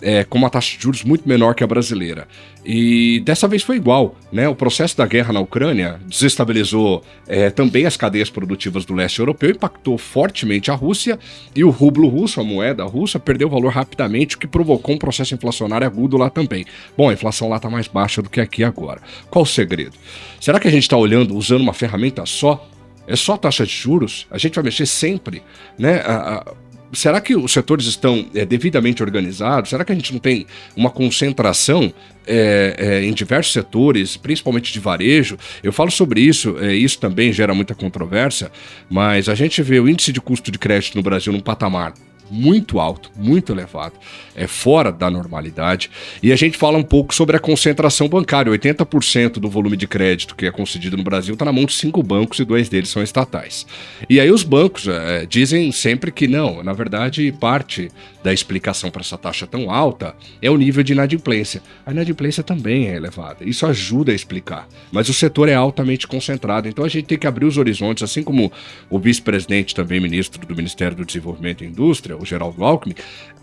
é, 0.00 0.24
com 0.24 0.38
uma 0.38 0.50
taxa 0.50 0.76
de 0.76 0.82
juros 0.82 1.02
muito 1.04 1.28
menor 1.28 1.54
que 1.54 1.64
a 1.64 1.66
brasileira. 1.66 2.28
E 2.64 3.20
dessa 3.20 3.46
vez 3.46 3.62
foi 3.62 3.76
igual. 3.76 4.16
Né? 4.32 4.48
O 4.48 4.54
processo 4.54 4.96
da 4.96 5.06
guerra 5.06 5.32
na 5.32 5.40
Ucrânia 5.40 6.00
desestabilizou 6.06 7.02
é, 7.26 7.48
também 7.48 7.86
as 7.86 7.96
cadeias 7.96 8.28
produtivas 8.28 8.84
do 8.84 8.94
leste 8.94 9.20
europeu, 9.20 9.50
impactou 9.50 9.96
fortemente 9.96 10.70
a 10.70 10.74
Rússia 10.74 11.18
e 11.54 11.62
o 11.62 11.70
rublo 11.70 12.08
russo, 12.08 12.40
a 12.40 12.44
moeda 12.44 12.84
russa, 12.84 13.20
perdeu 13.20 13.48
valor 13.48 13.72
rapidamente, 13.72 14.34
o 14.34 14.38
que 14.38 14.46
provocou 14.46 14.94
um 14.94 14.98
processo 14.98 15.34
inflacionário 15.34 15.86
agudo 15.86 16.16
lá 16.16 16.28
também. 16.28 16.64
Bom, 16.96 17.08
a 17.08 17.12
inflação 17.12 17.48
lá 17.48 17.56
está 17.56 17.70
mais 17.70 17.86
baixa 17.86 18.20
do 18.20 18.28
que 18.28 18.40
aqui 18.40 18.64
agora. 18.64 19.00
Qual 19.30 19.44
o 19.44 19.46
segredo? 19.46 19.92
Será 20.40 20.58
que 20.58 20.66
a 20.66 20.70
gente 20.70 20.82
está 20.82 20.96
olhando, 20.96 21.36
usando 21.36 21.60
uma 21.60 21.72
ferramenta 21.72 21.85
só? 22.26 22.68
É 23.06 23.14
só 23.14 23.36
taxa 23.36 23.64
de 23.64 23.72
juros? 23.72 24.26
A 24.30 24.38
gente 24.38 24.54
vai 24.54 24.64
mexer 24.64 24.86
sempre, 24.86 25.42
né? 25.78 26.00
A, 26.00 26.38
a, 26.38 26.54
será 26.92 27.20
que 27.20 27.36
os 27.36 27.52
setores 27.52 27.86
estão 27.86 28.26
é, 28.34 28.44
devidamente 28.44 29.02
organizados? 29.02 29.70
Será 29.70 29.84
que 29.84 29.92
a 29.92 29.94
gente 29.94 30.12
não 30.12 30.18
tem 30.18 30.46
uma 30.76 30.90
concentração 30.90 31.92
é, 32.26 32.74
é, 32.78 33.04
em 33.04 33.12
diversos 33.12 33.52
setores, 33.52 34.16
principalmente 34.16 34.72
de 34.72 34.80
varejo? 34.80 35.38
Eu 35.62 35.72
falo 35.72 35.90
sobre 35.90 36.20
isso, 36.20 36.56
é, 36.58 36.74
isso 36.74 36.98
também 36.98 37.32
gera 37.32 37.54
muita 37.54 37.74
controvérsia, 37.74 38.50
mas 38.90 39.28
a 39.28 39.34
gente 39.34 39.62
vê 39.62 39.78
o 39.78 39.88
índice 39.88 40.12
de 40.12 40.20
custo 40.20 40.50
de 40.50 40.58
crédito 40.58 40.96
no 40.96 41.02
Brasil 41.02 41.32
num 41.32 41.40
patamar 41.40 41.94
muito 42.30 42.80
alto, 42.80 43.10
muito 43.16 43.52
elevado, 43.52 43.94
é 44.34 44.46
fora 44.46 44.90
da 44.90 45.10
normalidade. 45.10 45.90
E 46.22 46.32
a 46.32 46.36
gente 46.36 46.56
fala 46.56 46.78
um 46.78 46.82
pouco 46.82 47.14
sobre 47.14 47.36
a 47.36 47.40
concentração 47.40 48.08
bancária. 48.08 48.52
80% 48.52 49.34
do 49.34 49.48
volume 49.48 49.76
de 49.76 49.86
crédito 49.86 50.34
que 50.34 50.46
é 50.46 50.50
concedido 50.50 50.96
no 50.96 51.04
Brasil 51.04 51.34
está 51.34 51.44
na 51.44 51.52
mão 51.52 51.64
de 51.64 51.72
cinco 51.72 52.02
bancos 52.02 52.38
e 52.38 52.44
dois 52.44 52.68
deles 52.68 52.88
são 52.88 53.02
estatais. 53.02 53.66
E 54.08 54.20
aí 54.20 54.30
os 54.30 54.42
bancos 54.42 54.86
é, 54.88 55.26
dizem 55.26 55.70
sempre 55.72 56.10
que 56.10 56.26
não, 56.26 56.62
na 56.62 56.72
verdade, 56.72 57.32
parte 57.32 57.90
da 58.26 58.32
explicação 58.32 58.90
para 58.90 59.02
essa 59.02 59.16
taxa 59.16 59.46
tão 59.46 59.70
alta 59.70 60.12
é 60.42 60.50
o 60.50 60.56
nível 60.56 60.82
de 60.82 60.92
inadimplência. 60.92 61.62
A 61.86 61.92
inadimplência 61.92 62.42
também 62.42 62.88
é 62.88 62.96
elevada. 62.96 63.44
Isso 63.44 63.64
ajuda 63.64 64.10
a 64.10 64.14
explicar. 64.16 64.66
Mas 64.90 65.08
o 65.08 65.14
setor 65.14 65.48
é 65.48 65.54
altamente 65.54 66.08
concentrado, 66.08 66.68
então 66.68 66.84
a 66.84 66.88
gente 66.88 67.04
tem 67.06 67.16
que 67.16 67.26
abrir 67.28 67.44
os 67.44 67.56
horizontes, 67.56 68.02
assim 68.02 68.24
como 68.24 68.50
o 68.90 68.98
vice-presidente, 68.98 69.76
também 69.76 70.00
ministro 70.00 70.44
do 70.44 70.56
Ministério 70.56 70.96
do 70.96 71.04
Desenvolvimento 71.04 71.62
e 71.62 71.68
Indústria, 71.68 72.16
o 72.16 72.26
Geraldo 72.26 72.64
Alckmin, 72.64 72.96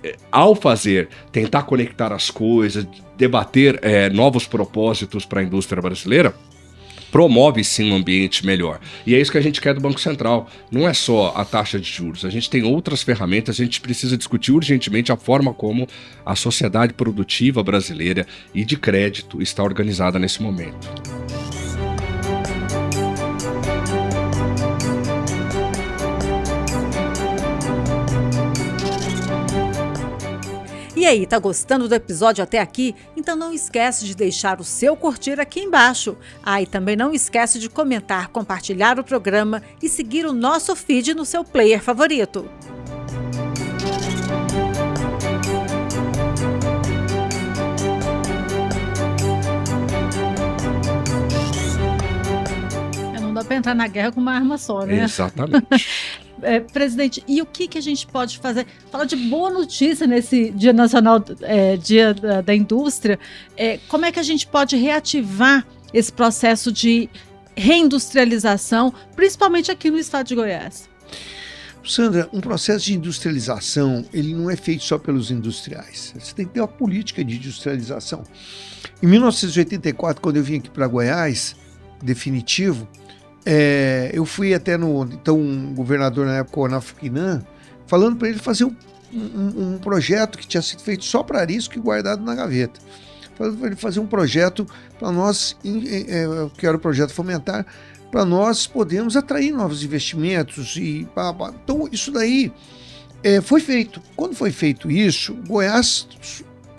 é, 0.03 0.17
ao 0.29 0.53
fazer, 0.53 1.07
tentar 1.31 1.63
conectar 1.63 2.11
as 2.11 2.29
coisas, 2.29 2.85
debater 3.17 3.79
é, 3.81 4.09
novos 4.09 4.45
propósitos 4.45 5.25
para 5.25 5.39
a 5.39 5.43
indústria 5.45 5.81
brasileira, 5.81 6.35
promove 7.13 7.63
sim 7.63 7.91
um 7.91 7.95
ambiente 7.95 8.43
melhor. 8.43 8.79
E 9.05 9.13
é 9.13 9.21
isso 9.21 9.31
que 9.31 9.37
a 9.37 9.41
gente 9.41 9.61
quer 9.61 9.75
do 9.75 9.79
Banco 9.79 10.01
Central. 10.01 10.49
Não 10.71 10.89
é 10.89 10.93
só 10.95 11.31
a 11.37 11.45
taxa 11.45 11.79
de 11.79 11.87
juros, 11.87 12.25
a 12.25 12.29
gente 12.31 12.49
tem 12.49 12.63
outras 12.63 13.03
ferramentas, 13.03 13.59
a 13.59 13.63
gente 13.63 13.79
precisa 13.79 14.17
discutir 14.17 14.51
urgentemente 14.51 15.11
a 15.11 15.15
forma 15.15 15.53
como 15.53 15.87
a 16.25 16.35
sociedade 16.35 16.93
produtiva 16.93 17.61
brasileira 17.61 18.25
e 18.51 18.65
de 18.65 18.75
crédito 18.75 19.43
está 19.43 19.61
organizada 19.63 20.17
nesse 20.17 20.41
momento. 20.41 21.42
E 31.03 31.05
aí, 31.05 31.25
tá 31.27 31.37
gostando 31.37 31.89
do 31.89 31.93
episódio 31.93 32.41
até 32.41 32.59
aqui? 32.59 32.95
Então 33.13 33.35
não 33.35 33.51
esquece 33.51 34.05
de 34.05 34.15
deixar 34.15 34.61
o 34.61 34.63
seu 34.63 34.95
curtir 34.95 35.37
aqui 35.37 35.59
embaixo. 35.59 36.15
Ah, 36.41 36.61
e 36.61 36.65
também 36.65 36.95
não 36.95 37.13
esquece 37.13 37.59
de 37.59 37.69
comentar, 37.69 38.29
compartilhar 38.29 38.97
o 38.97 39.03
programa 39.03 39.61
e 39.81 39.89
seguir 39.89 40.25
o 40.25 40.31
nosso 40.31 40.73
feed 40.77 41.13
no 41.13 41.25
seu 41.25 41.43
player 41.43 41.81
favorito. 41.83 42.49
É, 53.13 53.19
não 53.19 53.33
dá 53.33 53.43
para 53.43 53.57
entrar 53.57 53.75
na 53.75 53.87
guerra 53.87 54.13
com 54.13 54.21
uma 54.21 54.35
arma 54.35 54.57
só, 54.57 54.85
né? 54.85 55.03
Exatamente. 55.03 55.67
é, 56.43 56.59
presidente, 56.59 57.23
e 57.27 57.41
o 57.41 57.45
que, 57.45 57.67
que 57.67 57.77
a 57.77 57.81
gente 57.81 58.05
pode 58.07 58.37
fazer? 58.37 58.65
Fala 58.91 59.05
de 59.05 59.15
boa 59.15 59.49
notícia 59.49 60.05
nesse 60.07 60.51
Dia 60.51 60.73
Nacional, 60.73 61.23
é, 61.41 61.77
Dia 61.77 62.13
da, 62.13 62.41
da 62.41 62.55
Indústria. 62.55 63.19
É, 63.57 63.79
como 63.87 64.05
é 64.05 64.11
que 64.11 64.19
a 64.19 64.23
gente 64.23 64.47
pode 64.47 64.75
reativar 64.75 65.65
esse 65.93 66.11
processo 66.11 66.71
de 66.71 67.09
reindustrialização, 67.55 68.93
principalmente 69.15 69.71
aqui 69.71 69.91
no 69.91 69.97
estado 69.97 70.27
de 70.27 70.35
Goiás? 70.35 70.89
Sandra, 71.85 72.29
um 72.31 72.39
processo 72.39 72.85
de 72.85 72.93
industrialização, 72.93 74.05
ele 74.13 74.33
não 74.33 74.49
é 74.49 74.55
feito 74.55 74.83
só 74.83 74.97
pelos 74.97 75.29
industriais. 75.29 76.13
Você 76.17 76.33
tem 76.33 76.45
que 76.45 76.53
ter 76.53 76.61
uma 76.61 76.67
política 76.67 77.23
de 77.23 77.35
industrialização. 77.35 78.23
Em 79.01 79.07
1984, 79.07 80.21
quando 80.21 80.37
eu 80.37 80.43
vim 80.43 80.57
aqui 80.57 80.69
para 80.69 80.87
Goiás, 80.87 81.55
definitivo, 82.01 82.87
é, 83.45 84.11
eu 84.13 84.25
fui 84.25 84.53
até 84.53 84.77
no 84.77 85.03
então 85.05 85.39
um 85.39 85.73
governador 85.73 86.25
na 86.25 86.37
época, 86.37 86.59
o 86.59 86.63
Onafo 86.63 86.95
falando 87.85 88.17
para 88.17 88.29
ele 88.29 88.39
fazer 88.39 88.63
um, 88.63 88.75
um, 89.13 89.73
um, 89.73 89.77
projeto 89.77 90.37
que 90.37 90.47
tinha 90.47 90.61
sido 90.61 90.81
feito 90.81 91.03
só 91.03 91.21
para 91.23 91.43
isso 91.51 91.69
que 91.69 91.79
guardado 91.79 92.23
na 92.23 92.33
gaveta. 92.33 92.79
Falando 93.35 93.57
para 93.57 93.67
ele 93.67 93.75
fazer 93.75 93.99
um 93.99 94.05
projeto 94.05 94.65
para 94.97 95.11
nós, 95.11 95.57
é, 95.65 96.49
que 96.57 96.65
era 96.65 96.77
o 96.77 96.79
projeto 96.79 97.13
fomentar, 97.13 97.65
para 98.11 98.23
nós 98.23 98.67
podermos 98.67 99.17
atrair 99.17 99.51
novos 99.51 99.83
investimentos 99.83 100.75
e 100.77 101.07
então 101.63 101.89
isso 101.91 102.11
daí 102.11 102.53
é, 103.23 103.41
foi 103.41 103.59
feito. 103.59 104.01
Quando 104.15 104.35
foi 104.35 104.51
feito 104.51 104.91
isso, 104.91 105.33
Goiás 105.47 106.07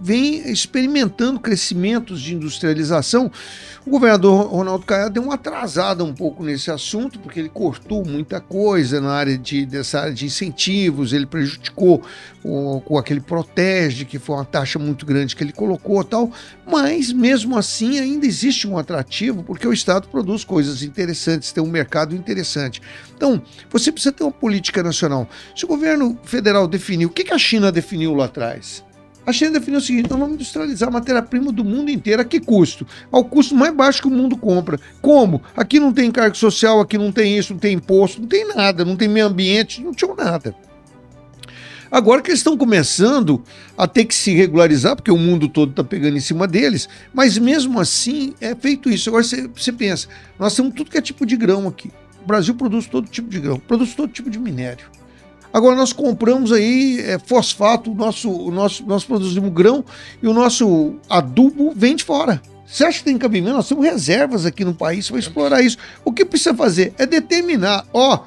vem 0.00 0.50
experimentando 0.50 1.40
crescimentos 1.40 2.20
de 2.20 2.34
industrialização. 2.34 3.30
O 3.86 3.90
governador 3.90 4.46
Ronaldo 4.46 4.86
Caiado 4.86 5.14
deu 5.14 5.22
uma 5.22 5.34
atrasada 5.34 6.02
um 6.02 6.14
pouco 6.14 6.42
nesse 6.42 6.70
assunto, 6.70 7.18
porque 7.18 7.38
ele 7.38 7.48
cortou 7.48 8.04
muita 8.04 8.40
coisa 8.40 9.00
na 9.00 9.12
área 9.12 9.36
de, 9.36 9.66
dessa 9.66 10.00
área 10.00 10.14
de 10.14 10.24
incentivos, 10.24 11.12
ele 11.12 11.26
prejudicou 11.26 12.02
o, 12.42 12.80
com 12.80 12.96
aquele 12.96 13.20
protege, 13.20 14.04
que 14.04 14.18
foi 14.18 14.36
uma 14.36 14.44
taxa 14.44 14.78
muito 14.78 15.04
grande 15.04 15.36
que 15.36 15.44
ele 15.44 15.52
colocou 15.52 16.02
tal, 16.02 16.30
mas 16.66 17.12
mesmo 17.12 17.56
assim 17.58 17.98
ainda 17.98 18.26
existe 18.26 18.66
um 18.66 18.78
atrativo, 18.78 19.42
porque 19.42 19.68
o 19.68 19.72
Estado 19.72 20.08
produz 20.08 20.44
coisas 20.44 20.82
interessantes, 20.82 21.52
tem 21.52 21.62
um 21.62 21.68
mercado 21.68 22.14
interessante. 22.14 22.80
Então, 23.14 23.42
você 23.70 23.92
precisa 23.92 24.12
ter 24.12 24.24
uma 24.24 24.32
política 24.32 24.82
nacional. 24.82 25.28
Se 25.54 25.64
o 25.64 25.68
governo 25.68 26.18
federal 26.24 26.66
definiu, 26.66 27.08
o 27.08 27.12
que 27.12 27.32
a 27.32 27.38
China 27.38 27.70
definiu 27.70 28.14
lá 28.14 28.24
atrás? 28.24 28.82
A 29.26 29.32
China 29.32 29.52
definiu 29.52 29.78
o 29.78 29.82
seguinte: 29.82 30.06
então 30.06 30.18
vamos 30.18 30.34
industrializar 30.34 30.88
a 30.88 30.92
matéria-prima 30.92 31.50
do 31.50 31.64
mundo 31.64 31.90
inteiro. 31.90 32.22
A 32.22 32.24
que 32.24 32.40
custo? 32.40 32.86
Ao 33.10 33.24
custo 33.24 33.54
mais 33.54 33.74
baixo 33.74 34.02
que 34.02 34.08
o 34.08 34.10
mundo 34.10 34.36
compra. 34.36 34.78
Como? 35.00 35.42
Aqui 35.56 35.80
não 35.80 35.92
tem 35.92 36.10
cargo 36.10 36.36
social, 36.36 36.80
aqui 36.80 36.98
não 36.98 37.10
tem 37.10 37.38
isso, 37.38 37.52
não 37.52 37.60
tem 37.60 37.74
imposto, 37.74 38.20
não 38.20 38.28
tem 38.28 38.46
nada, 38.48 38.84
não 38.84 38.96
tem 38.96 39.08
meio 39.08 39.26
ambiente, 39.26 39.82
não 39.82 39.92
tinha 39.92 40.14
nada. 40.14 40.54
Agora 41.90 42.20
que 42.20 42.30
eles 42.30 42.40
estão 42.40 42.56
começando 42.56 43.40
a 43.78 43.86
ter 43.86 44.04
que 44.04 44.14
se 44.14 44.34
regularizar, 44.34 44.96
porque 44.96 45.12
o 45.12 45.16
mundo 45.16 45.48
todo 45.48 45.70
está 45.70 45.84
pegando 45.84 46.16
em 46.16 46.20
cima 46.20 46.48
deles, 46.48 46.88
mas 47.12 47.38
mesmo 47.38 47.78
assim 47.78 48.34
é 48.40 48.52
feito 48.52 48.90
isso. 48.90 49.08
Agora 49.08 49.22
você 49.22 49.72
pensa, 49.72 50.08
nós 50.36 50.56
temos 50.56 50.74
tudo 50.74 50.90
que 50.90 50.98
é 50.98 51.00
tipo 51.00 51.24
de 51.24 51.36
grão 51.36 51.68
aqui. 51.68 51.92
O 52.20 52.26
Brasil 52.26 52.54
produz 52.54 52.86
todo 52.86 53.08
tipo 53.08 53.28
de 53.28 53.38
grão, 53.38 53.60
produz 53.60 53.94
todo 53.94 54.10
tipo 54.10 54.28
de 54.28 54.40
minério. 54.40 54.86
Agora 55.54 55.76
nós 55.76 55.92
compramos 55.92 56.50
aí 56.50 56.98
é, 56.98 57.16
fosfato, 57.16 57.92
o 57.92 57.94
nosso, 57.94 58.28
o 58.28 58.50
nosso, 58.50 58.84
nós 58.84 59.04
produzimos 59.04 59.52
grão 59.52 59.84
e 60.20 60.26
o 60.26 60.32
nosso 60.32 60.96
adubo 61.08 61.72
vem 61.76 61.94
de 61.94 62.02
fora. 62.02 62.42
Você 62.66 62.84
acha 62.84 62.98
que 62.98 63.04
tem 63.04 63.16
cabimento? 63.16 63.54
Nós 63.54 63.68
temos 63.68 63.84
reservas 63.84 64.44
aqui 64.44 64.64
no 64.64 64.74
país 64.74 65.08
para 65.08 65.20
explorar 65.20 65.62
isso. 65.62 65.78
O 66.04 66.10
que 66.10 66.24
precisa 66.24 66.52
fazer 66.52 66.92
é 66.98 67.06
determinar, 67.06 67.86
ó, 67.92 68.24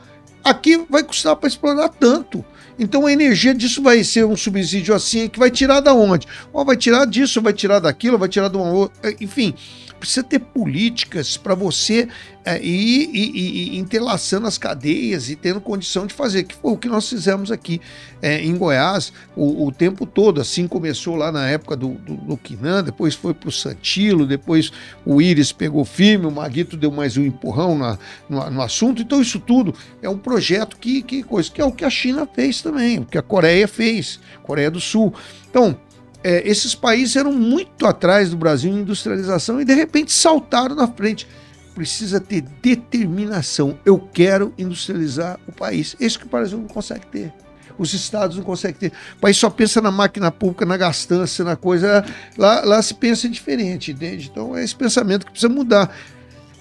aqui 0.50 0.86
vai 0.90 1.04
custar 1.04 1.36
para 1.36 1.48
explorar 1.48 1.90
tanto. 1.90 2.44
Então 2.80 3.06
a 3.06 3.12
energia 3.12 3.54
disso 3.54 3.82
vai 3.82 4.04
ser 4.04 4.26
um 4.26 4.36
subsídio 4.36 4.94
assim 4.94 5.28
que 5.28 5.40
vai 5.40 5.50
tirar 5.50 5.80
da 5.80 5.94
onde? 5.94 6.28
Ó, 6.54 6.64
vai 6.64 6.78
tirar 6.78 7.06
disso, 7.06 7.42
vai 7.42 7.54
tirar 7.54 7.80
daquilo, 7.80 8.18
vai 8.18 8.30
tirar 8.30 8.50
de 8.50 8.58
uma 8.58 8.72
outra, 8.72 9.16
enfim 9.20 9.56
precisa 10.00 10.24
ter 10.24 10.40
políticas 10.40 11.38
para 11.38 11.56
você 11.56 12.08
é, 12.46 12.64
ir, 12.64 13.10
ir, 13.14 13.78
ir, 13.80 14.02
as 14.46 14.58
cadeias 14.58 15.30
e 15.30 15.36
tendo 15.36 15.60
condição 15.60 16.08
de 16.08 16.14
fazer, 16.14 16.44
que 16.44 16.56
foi 16.56 16.72
o 16.72 16.78
que 16.78 16.88
nós 16.88 17.10
fizemos 17.10 17.52
aqui 17.52 17.82
é, 18.22 18.40
em 18.42 18.56
Goiás 18.56 19.12
o, 19.36 19.66
o, 19.66 19.72
tempo 19.72 20.06
todo. 20.06 20.40
Assim 20.40 20.66
começou 20.66 21.16
lá 21.16 21.30
na 21.32 21.50
época 21.50 21.76
do, 21.76 21.90
do, 21.96 22.16
do 22.16 22.38
Quinan, 22.38 22.84
depois 22.84 23.16
foi 23.16 23.34
para 23.34 23.50
o 23.50 23.52
Santilo, 23.52 24.26
depois 24.26 24.72
o 25.06 25.22
Íris 25.22 25.52
pegou 25.52 25.84
firme, 25.84 26.26
o 26.26 26.32
Maguito 26.32 26.78
deu 26.78 26.92
mais 26.92 27.18
um 27.18 27.24
empurrão 27.24 27.78
na, 27.78 27.98
no, 28.30 28.50
no, 28.50 28.62
assunto. 28.62 29.02
Então, 29.02 29.22
isso 29.22 29.40
tudo 29.40 29.74
é 30.02 30.10
um 30.10 30.18
projeto 30.18 30.37
que, 30.80 31.02
que, 31.02 31.24
coisa, 31.24 31.50
que 31.52 31.62
é 31.62 31.66
o 31.66 31.72
que 31.72 31.86
a 31.86 31.90
China 31.90 32.28
fez 32.32 32.62
também, 32.62 33.00
o 33.00 33.06
que 33.06 33.18
a 33.18 33.22
Coreia 33.22 33.68
fez, 33.68 34.20
Coreia 34.44 34.70
do 34.70 34.80
Sul. 34.80 35.14
Então, 35.50 35.78
é, 36.24 36.48
esses 36.48 36.76
países 36.76 37.16
eram 37.16 37.32
muito 37.32 37.86
atrás 37.86 38.30
do 38.30 38.38
Brasil 38.38 38.72
em 38.72 38.80
industrialização 38.80 39.62
e 39.62 39.66
de 39.66 39.74
repente 39.74 40.12
saltaram 40.12 40.76
na 40.76 40.88
frente. 40.88 41.28
Precisa 41.74 42.20
ter 42.20 42.42
determinação. 42.42 43.78
Eu 43.86 44.00
quero 44.00 44.54
industrializar 44.58 45.40
o 45.48 45.52
país. 45.52 45.96
Isso 46.00 46.20
que 46.20 46.26
o 46.26 46.30
Brasil 46.30 46.58
não 46.58 46.68
consegue 46.68 47.06
ter. 47.08 47.34
Os 47.78 47.94
estados 47.94 48.36
não 48.36 48.44
conseguem 48.44 48.90
ter. 48.90 48.92
O 49.18 49.22
país 49.22 49.38
só 49.38 49.50
pensa 49.50 49.80
na 49.80 49.92
máquina 49.92 50.32
pública, 50.32 50.66
na 50.66 50.76
gastança, 50.76 51.44
na 51.44 51.56
coisa. 51.56 52.04
Lá, 52.36 52.62
lá 52.66 52.82
se 52.82 52.96
pensa 52.96 53.30
diferente, 53.30 53.92
entende? 53.92 54.30
Então 54.32 54.58
é 54.58 54.64
esse 54.64 54.76
pensamento 54.76 55.26
que 55.26 55.32
precisa 55.32 55.54
mudar 55.54 55.96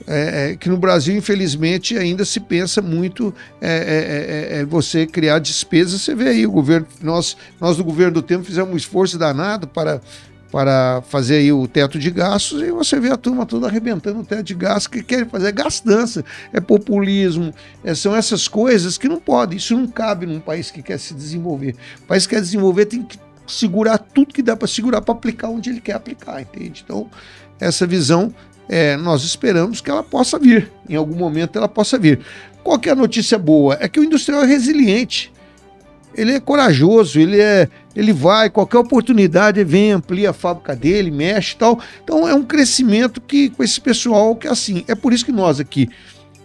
é, 0.07 0.51
é, 0.53 0.57
que 0.57 0.69
no 0.69 0.77
Brasil, 0.77 1.16
infelizmente, 1.16 1.99
ainda 1.99 2.25
se 2.25 2.38
pensa 2.38 2.81
muito 2.81 3.35
é, 3.61 3.69
é, 3.69 4.57
é, 4.59 4.61
é, 4.61 4.64
você 4.64 5.07
criar 5.07 5.40
despesas. 5.40 6.03
Você 6.03 6.14
vê 6.14 6.29
aí, 6.29 6.47
o 6.47 6.51
governo, 6.51 6.87
nós, 7.03 7.37
nós 7.61 7.77
do 7.77 7.85
governo 7.85 8.14
do 8.14 8.23
tempo 8.23 8.45
fizemos 8.45 8.73
um 8.73 8.77
esforço 8.77 9.19
danado 9.19 9.66
para, 9.66 10.01
para 10.53 11.03
fazer 11.09 11.38
aí 11.38 11.53
o 11.53 11.66
teto 11.66 11.99
de 11.99 12.11
gastos 12.11 12.62
e 12.62 12.71
você 12.71 13.01
vê 13.01 13.11
a 13.11 13.16
turma 13.16 13.45
toda 13.45 13.66
arrebentando 13.66 14.21
o 14.21 14.25
teto 14.25 14.45
de 14.45 14.55
gastos 14.55 14.87
que 14.87 15.03
querem 15.03 15.29
fazer 15.29 15.51
gastança, 15.51 16.25
é 16.53 16.61
populismo, 16.61 17.53
são 17.97 18.14
essas 18.14 18.47
coisas 18.47 18.97
que 18.97 19.09
não 19.09 19.21
podem, 19.21 19.59
isso 19.59 19.77
não 19.77 19.88
cabe 19.88 20.25
num 20.25 20.40
país 20.40 20.71
que 20.71 20.83
quer 20.83 20.99
se 20.99 21.14
desenvolver. 21.14 21.75
O 22.05 22.07
país 22.07 22.27
que 22.27 22.35
quer 22.37 22.40
desenvolver 22.40 22.87
tem 22.87 23.03
que 23.03 23.19
segurar 23.45 23.99
tudo 23.99 24.33
que 24.33 24.42
dá 24.42 24.57
para 24.57 24.69
segurar 24.69 25.03
para 25.03 25.14
aplicar 25.14 25.49
onde 25.49 25.71
ele 25.71 25.81
quer 25.81 25.95
aplicar, 25.95 26.40
entende? 26.40 26.83
Então, 26.85 27.11
essa 27.59 27.87
visão 27.87 28.33
é, 28.68 28.96
nós 28.96 29.22
esperamos 29.22 29.81
que 29.81 29.90
ela 29.90 30.02
possa 30.02 30.38
vir, 30.38 30.70
em 30.88 30.96
algum 30.96 31.16
momento 31.16 31.57
ela 31.57 31.68
possa 31.68 31.98
vir. 31.98 32.20
Qual 32.62 32.81
é 32.85 32.90
a 32.90 32.94
notícia 32.94 33.38
boa? 33.38 33.76
É 33.81 33.88
que 33.88 34.00
o 34.00 34.05
industrial 34.05 34.42
é 34.42 34.46
resiliente, 34.46 35.33
ele 36.16 36.33
é 36.33 36.40
corajoso, 36.40 37.20
ele 37.20 37.40
é, 37.40 37.68
ele 37.94 38.12
vai, 38.12 38.48
qualquer 38.48 38.79
oportunidade, 38.79 39.62
vem, 39.62 39.92
amplia 39.92 40.31
a 40.31 40.33
fábrica 40.33 40.74
dele, 40.74 41.11
mexe 41.11 41.55
e 41.55 41.59
tal. 41.59 41.79
Então 42.02 42.26
é 42.26 42.35
um 42.35 42.42
crescimento 42.42 43.20
que 43.20 43.50
com 43.50 43.62
esse 43.62 43.81
pessoal 43.81 44.35
que 44.35 44.48
é 44.48 44.50
assim. 44.50 44.83
É 44.88 44.94
por 44.94 45.12
isso 45.12 45.24
que 45.24 45.33
nós 45.33 45.61
aqui 45.61 45.88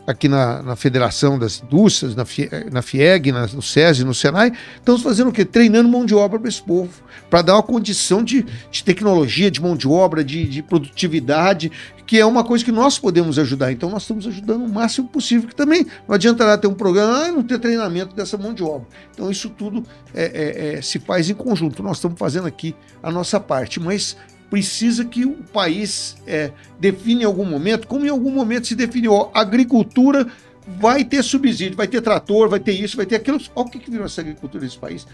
aqui 0.06 0.28
na, 0.28 0.62
na 0.62 0.76
Federação 0.76 1.38
das 1.38 1.62
Indústrias, 1.62 2.16
na, 2.16 2.26
na 2.72 2.82
FIEG, 2.82 3.32
na, 3.32 3.48
no 3.48 3.62
SESI, 3.62 4.04
no 4.04 4.14
SENAI, 4.14 4.52
estamos 4.76 5.02
fazendo 5.02 5.30
o 5.30 5.32
quê? 5.32 5.46
Treinando 5.46 5.88
mão 5.88 6.06
de 6.06 6.16
obra 6.16 6.40
para 6.40 6.50
esse 6.50 6.62
povo, 6.62 6.92
para 7.30 7.42
dar 7.42 7.56
uma 7.56 7.64
condição 7.64 8.24
de, 8.24 8.46
de 8.72 8.84
tecnologia, 8.84 9.52
de 9.52 9.62
mão 9.62 9.76
de 9.76 9.88
obra, 9.88 10.24
de, 10.24 10.46
de, 10.46 10.64
produtividade, 10.64 11.72
que 12.06 12.20
é 12.20 12.26
uma 12.26 12.44
coisa 12.44 12.66
que 12.66 12.72
nós 12.72 13.00
podemos 13.00 13.40
ajudar. 13.40 13.72
Então, 13.72 13.90
nós 13.90 14.04
estamos 14.04 14.28
ajudando 14.28 14.66
o 14.66 14.70
máximo 14.70 15.08
possível, 15.08 15.48
que 15.48 15.56
também 15.56 15.86
não 16.08 16.16
adiantará 16.16 16.58
ter 16.58 16.68
um 16.68 16.74
programa 16.74 17.28
e 17.28 17.32
não 17.32 17.44
ter 17.44 17.60
treinamento 17.60 18.16
dessa 18.16 18.38
mão 18.38 18.54
de 18.54 18.64
obra. 18.64 18.88
Então, 19.14 19.32
isso 19.32 19.50
tudo 19.50 19.84
é, 20.14 20.24
é, 20.24 20.76
é, 20.76 20.82
se 20.82 21.00
faz 21.00 21.30
em 21.30 21.34
conjunto. 21.34 21.82
Nós 21.82 21.98
estamos 21.98 22.18
fazendo 22.18 22.48
aqui 22.48 22.76
a 23.02 23.12
nossa 23.12 23.40
parte, 23.40 23.80
mas 23.80 24.18
precisa 24.52 25.06
que 25.06 25.26
o 25.26 25.38
país 25.54 26.18
é, 26.28 26.52
define 26.78 27.24
em 27.24 27.26
algum 27.26 27.46
momento, 27.46 27.88
como 27.88 28.06
em 28.06 28.10
algum 28.10 28.30
momento 28.30 28.68
se 28.68 28.76
definiu, 28.76 29.32
agricultura 29.34 30.28
vai 30.68 31.06
ter 31.06 31.24
subsídio, 31.24 31.78
vai 31.78 31.88
ter 31.88 32.02
trator, 32.02 32.50
vai 32.50 32.60
ter 32.60 32.74
isso, 32.74 32.98
vai 32.98 33.06
ter 33.06 33.16
aquilo. 33.16 33.40
Olha 33.56 33.66
o 33.66 33.70
que, 33.70 33.80
que 33.80 33.90
virou 33.90 34.06
essa 34.06 34.20
agricultura 34.20 34.64
nesse 34.64 34.78
país. 34.78 35.08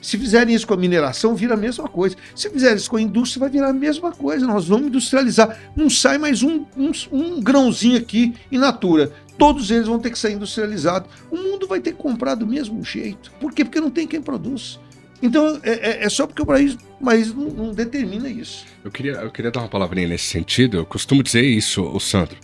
Se 0.00 0.16
fizerem 0.16 0.54
isso 0.54 0.66
com 0.66 0.72
a 0.72 0.76
mineração, 0.76 1.34
vira 1.34 1.52
a 1.52 1.56
mesma 1.56 1.86
coisa. 1.86 2.16
Se 2.34 2.48
fizerem 2.48 2.76
isso 2.76 2.88
com 2.88 2.96
a 2.96 3.02
indústria, 3.02 3.40
vai 3.40 3.50
virar 3.50 3.68
a 3.68 3.74
mesma 3.74 4.10
coisa. 4.10 4.46
Nós 4.46 4.66
vamos 4.66 4.86
industrializar. 4.86 5.58
Não 5.76 5.90
sai 5.90 6.16
mais 6.16 6.42
um, 6.42 6.64
um, 6.74 6.90
um 7.12 7.42
grãozinho 7.42 7.98
aqui 7.98 8.34
in 8.50 8.58
natura. 8.58 9.12
Todos 9.36 9.70
eles 9.70 9.86
vão 9.86 9.98
ter 9.98 10.10
que 10.10 10.18
sair 10.18 10.34
industrializados. 10.34 11.10
O 11.30 11.36
mundo 11.36 11.66
vai 11.66 11.80
ter 11.80 11.92
que 11.92 11.98
comprar 11.98 12.36
do 12.36 12.46
mesmo 12.46 12.82
jeito. 12.82 13.30
Por 13.40 13.52
quê? 13.52 13.64
Porque 13.64 13.80
não 13.80 13.90
tem 13.90 14.06
quem 14.06 14.22
produz. 14.22 14.80
Então, 15.22 15.60
é, 15.62 15.72
é, 15.72 16.04
é 16.04 16.08
só 16.08 16.26
porque 16.26 16.42
o 16.42 16.46
país, 16.46 16.78
mas 17.00 17.32
não, 17.32 17.46
não, 17.46 17.72
determina 17.72 18.28
isso. 18.28 18.66
Eu 18.84 18.90
queria, 18.90 19.12
eu 19.12 19.30
queria 19.30 19.50
dar 19.50 19.60
uma 19.60 19.68
palavrinha 19.68 20.08
nesse 20.08 20.24
sentido. 20.24 20.76
Eu 20.76 20.86
costumo 20.86 21.22
dizer 21.22 21.42
isso, 21.42 21.82
o 21.82 22.00
Sandro. 22.00 22.36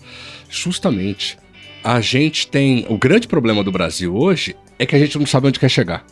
Justamente, 0.48 1.38
a 1.82 2.00
gente 2.00 2.46
tem. 2.46 2.86
O 2.88 2.96
grande 2.96 3.26
problema 3.26 3.64
do 3.64 3.72
Brasil 3.72 4.14
hoje 4.14 4.56
é 4.78 4.86
que 4.86 4.94
a 4.94 4.98
gente 4.98 5.18
não 5.18 5.26
sabe 5.26 5.48
onde 5.48 5.58
quer 5.58 5.68
chegar. 5.68 6.04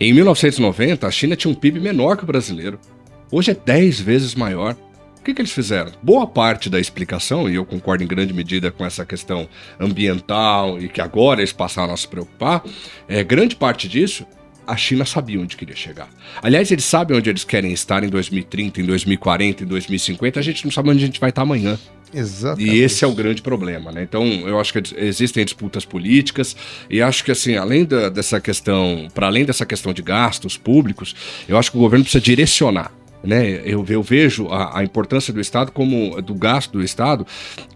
Em 0.00 0.12
1990, 0.12 1.06
a 1.06 1.10
China 1.10 1.36
tinha 1.36 1.50
um 1.50 1.54
PIB 1.54 1.78
menor 1.78 2.16
que 2.16 2.24
o 2.24 2.26
brasileiro. 2.26 2.78
Hoje 3.30 3.52
é 3.52 3.54
10 3.54 4.00
vezes 4.00 4.34
maior. 4.34 4.76
O 5.18 5.22
que, 5.24 5.32
que 5.32 5.40
eles 5.40 5.52
fizeram? 5.52 5.90
Boa 6.02 6.26
parte 6.26 6.68
da 6.68 6.78
explicação, 6.78 7.48
e 7.48 7.54
eu 7.54 7.64
concordo 7.64 8.04
em 8.04 8.06
grande 8.06 8.34
medida 8.34 8.70
com 8.70 8.84
essa 8.84 9.06
questão 9.06 9.48
ambiental 9.80 10.78
e 10.78 10.88
que 10.88 11.00
agora 11.00 11.40
eles 11.40 11.52
passaram 11.52 11.94
a 11.94 11.96
se 11.96 12.06
preocupar, 12.06 12.62
é, 13.08 13.24
grande 13.24 13.56
parte 13.56 13.88
disso 13.88 14.26
a 14.66 14.76
China 14.76 15.04
sabia 15.04 15.40
onde 15.40 15.56
queria 15.56 15.76
chegar. 15.76 16.08
Aliás, 16.42 16.70
eles 16.70 16.84
sabem 16.84 17.16
onde 17.16 17.30
eles 17.30 17.44
querem 17.44 17.72
estar 17.72 18.02
em 18.04 18.08
2030, 18.08 18.80
em 18.80 18.84
2040, 18.84 19.64
em 19.64 19.66
2050. 19.66 20.40
A 20.40 20.42
gente 20.42 20.64
não 20.64 20.72
sabe 20.72 20.90
onde 20.90 21.02
a 21.02 21.06
gente 21.06 21.20
vai 21.20 21.30
estar 21.30 21.42
amanhã. 21.42 21.78
Exatamente. 22.12 22.70
E 22.70 22.80
esse 22.80 23.04
é 23.04 23.08
o 23.08 23.12
grande 23.12 23.42
problema, 23.42 23.90
né? 23.90 24.02
Então, 24.02 24.24
eu 24.46 24.60
acho 24.60 24.72
que 24.72 24.94
existem 24.96 25.44
disputas 25.44 25.84
políticas 25.84 26.56
e 26.88 27.02
acho 27.02 27.24
que, 27.24 27.32
assim, 27.32 27.56
além 27.56 27.84
da, 27.84 28.08
dessa 28.08 28.40
questão, 28.40 29.08
para 29.12 29.26
além 29.26 29.44
dessa 29.44 29.66
questão 29.66 29.92
de 29.92 30.00
gastos 30.00 30.56
públicos, 30.56 31.14
eu 31.48 31.58
acho 31.58 31.72
que 31.72 31.76
o 31.76 31.80
governo 31.80 32.04
precisa 32.04 32.22
direcionar 32.22 32.92
né? 33.24 33.62
Eu, 33.64 33.84
eu 33.88 34.02
vejo 34.02 34.48
a, 34.48 34.78
a, 34.78 34.84
importância 34.84 35.32
do 35.32 35.40
Estado 35.40 35.72
como 35.72 36.20
do 36.20 36.34
gasto 36.34 36.72
do 36.72 36.82
Estado 36.82 37.26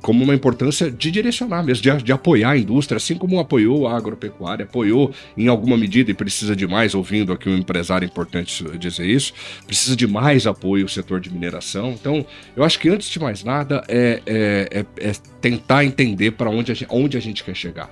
como 0.03 0.23
uma 0.23 0.35
importância 0.35 0.91
de 0.91 1.11
direcionar 1.11 1.63
mesmo, 1.63 1.83
de, 1.83 2.05
de, 2.05 2.13
apoiar 2.13 2.51
a 2.51 2.59
indústria, 2.59 2.97
assim 2.97 3.17
como 3.17 3.39
apoiou 3.39 3.87
a 3.89 3.97
agropecuária, 3.97 4.65
apoiou 4.65 5.13
em 5.37 5.49
alguma 5.49 5.77
medida 5.77 6.11
e 6.11 6.15
precisa 6.15 6.55
de 6.55 6.67
mais, 6.67 6.95
ouvindo 6.95 7.33
aqui 7.33 7.49
um 7.49 7.57
empresário 7.57 8.07
importante 8.07 8.65
dizer 8.79 9.07
isso, 9.07 9.33
precisa 9.67 9.97
de 9.97 10.07
mais 10.07 10.47
apoio 10.47 10.87
o 10.87 10.89
setor 10.89 11.21
de 11.21 11.31
mineração. 11.31 11.91
Então, 11.91 12.25
eu 12.57 12.63
acho 12.63 12.79
que 12.79 12.89
antes 12.89 13.09
de 13.09 13.19
mais 13.19 13.43
nada 13.43 13.83
é, 13.89 14.23
é, 14.27 14.85
é, 15.01 15.09
é 15.09 15.13
tentar 15.41 15.85
entender 15.85 16.33
para 16.33 16.51
onde, 16.51 16.87
onde 16.91 17.17
a 17.17 17.21
gente 17.21 17.43
quer 17.43 17.55
chegar. 17.55 17.91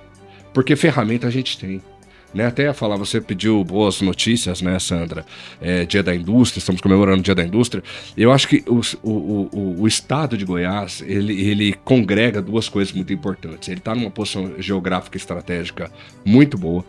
Porque 0.53 0.75
ferramenta 0.75 1.27
a 1.27 1.31
gente 1.31 1.57
tem. 1.57 1.81
Né? 2.37 2.45
Até 2.45 2.63
ia 2.65 2.73
falar, 2.73 2.97
você 2.97 3.19
pediu 3.19 3.63
boas 3.63 3.99
notícias, 3.99 4.61
né, 4.61 4.77
Sandra? 4.77 5.25
É, 5.59 5.87
dia 5.87 6.03
da 6.03 6.13
Indústria, 6.13 6.59
estamos 6.59 6.79
comemorando 6.79 7.19
o 7.19 7.23
Dia 7.23 7.33
da 7.33 7.43
Indústria. 7.43 7.83
Eu 8.15 8.31
acho 8.31 8.47
que 8.47 8.63
o, 8.67 8.79
o, 9.01 9.49
o, 9.51 9.81
o 9.81 9.87
estado 9.87 10.37
de 10.37 10.45
Goiás, 10.45 11.03
ele, 11.03 11.33
ele 11.41 11.73
congrega 11.83 12.39
duas 12.39 12.69
coisas 12.69 12.93
muito 12.93 13.11
importantes. 13.11 13.67
Ele 13.67 13.79
está 13.79 13.95
numa 13.95 14.11
posição 14.11 14.53
geográfica 14.59 15.17
estratégica 15.17 15.91
muito 16.23 16.59
boa. 16.59 16.85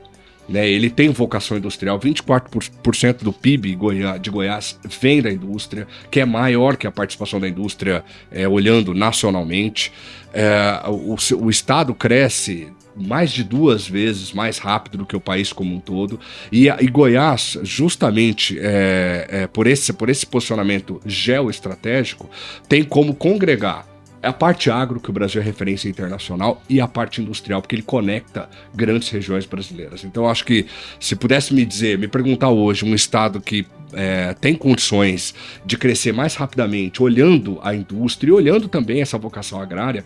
Né, 0.46 0.68
ele 0.68 0.90
tem 0.90 1.10
vocação 1.10 1.56
industrial, 1.56 1.98
24% 1.98 3.22
do 3.22 3.32
PIB 3.32 3.76
de 4.20 4.30
Goiás 4.30 4.78
vem 5.00 5.20
da 5.20 5.30
indústria, 5.30 5.86
que 6.10 6.20
é 6.20 6.24
maior 6.24 6.76
que 6.76 6.86
a 6.86 6.90
participação 6.90 7.38
da 7.38 7.46
indústria 7.46 8.02
é, 8.30 8.48
olhando 8.48 8.94
nacionalmente. 8.94 9.92
É, 10.32 10.82
o, 10.86 11.16
o, 11.38 11.50
Estado 11.50 11.94
cresce 11.94 12.68
mais 12.98 13.30
de 13.30 13.44
duas 13.44 13.86
vezes 13.86 14.32
mais 14.32 14.58
rápido 14.58 14.98
do 14.98 15.06
que 15.06 15.16
o 15.16 15.20
país 15.20 15.52
como 15.52 15.74
um 15.74 15.80
todo. 15.80 16.18
E, 16.50 16.68
e 16.68 16.86
Goiás, 16.88 17.58
justamente 17.62 18.58
é, 18.58 19.26
é, 19.30 19.46
por, 19.46 19.66
esse, 19.66 19.92
por 19.92 20.08
esse 20.08 20.26
posicionamento 20.26 21.00
geoestratégico, 21.06 22.28
tem 22.68 22.82
como 22.82 23.14
congregar 23.14 23.86
a 24.22 24.32
parte 24.32 24.70
agro, 24.70 25.00
que 25.00 25.10
o 25.10 25.12
Brasil 25.12 25.40
é 25.40 25.44
referência 25.44 25.88
internacional, 25.88 26.60
e 26.68 26.80
a 26.80 26.88
parte 26.88 27.22
industrial, 27.22 27.62
porque 27.62 27.76
ele 27.76 27.82
conecta 27.82 28.48
grandes 28.74 29.08
regiões 29.10 29.46
brasileiras. 29.46 30.04
Então, 30.04 30.28
acho 30.28 30.44
que 30.44 30.66
se 30.98 31.14
pudesse 31.14 31.54
me 31.54 31.64
dizer, 31.64 31.98
me 31.98 32.08
perguntar 32.08 32.48
hoje, 32.48 32.84
um 32.84 32.94
estado 32.94 33.40
que 33.40 33.64
é, 33.92 34.34
tem 34.34 34.54
condições 34.54 35.34
de 35.64 35.76
crescer 35.76 36.12
mais 36.12 36.34
rapidamente, 36.34 37.02
olhando 37.02 37.58
a 37.62 37.74
indústria 37.74 38.30
e 38.30 38.32
olhando 38.32 38.68
também 38.68 39.00
essa 39.00 39.16
vocação 39.16 39.60
agrária, 39.60 40.04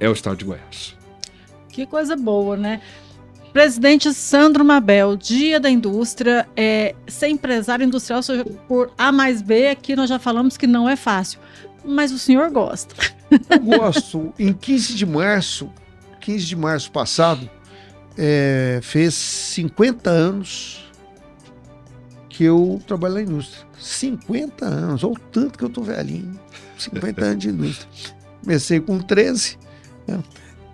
é 0.00 0.08
o 0.08 0.12
estado 0.12 0.36
de 0.36 0.44
Goiás. 0.44 0.96
Que 1.74 1.84
coisa 1.84 2.14
boa, 2.14 2.56
né? 2.56 2.80
Presidente 3.52 4.14
Sandro 4.14 4.64
Mabel, 4.64 5.16
Dia 5.16 5.58
da 5.58 5.68
Indústria, 5.68 6.48
é, 6.56 6.94
ser 7.08 7.26
empresário 7.26 7.84
industrial 7.84 8.20
por 8.68 8.92
A 8.96 9.10
mais 9.10 9.42
B, 9.42 9.68
aqui 9.68 9.96
nós 9.96 10.08
já 10.08 10.20
falamos 10.20 10.56
que 10.56 10.68
não 10.68 10.88
é 10.88 10.94
fácil, 10.94 11.40
mas 11.84 12.12
o 12.12 12.18
senhor 12.18 12.48
gosta. 12.50 12.94
Eu 13.50 13.58
gosto. 13.58 14.32
em 14.38 14.52
15 14.52 14.94
de 14.94 15.04
março, 15.04 15.68
15 16.20 16.46
de 16.46 16.54
março 16.54 16.92
passado, 16.92 17.50
é, 18.16 18.78
fez 18.80 19.14
50 19.14 20.08
anos 20.10 20.84
que 22.28 22.44
eu 22.44 22.80
trabalho 22.86 23.14
na 23.14 23.22
indústria. 23.22 23.66
50 23.80 24.64
anos, 24.64 25.02
olha 25.02 25.14
o 25.14 25.18
tanto 25.18 25.58
que 25.58 25.64
eu 25.64 25.68
tô 25.68 25.82
velhinho. 25.82 26.38
50 26.78 27.24
anos 27.24 27.38
de 27.38 27.48
indústria. 27.48 27.88
Comecei 28.44 28.78
com 28.78 29.00
13. 29.00 29.58
Né? 30.06 30.22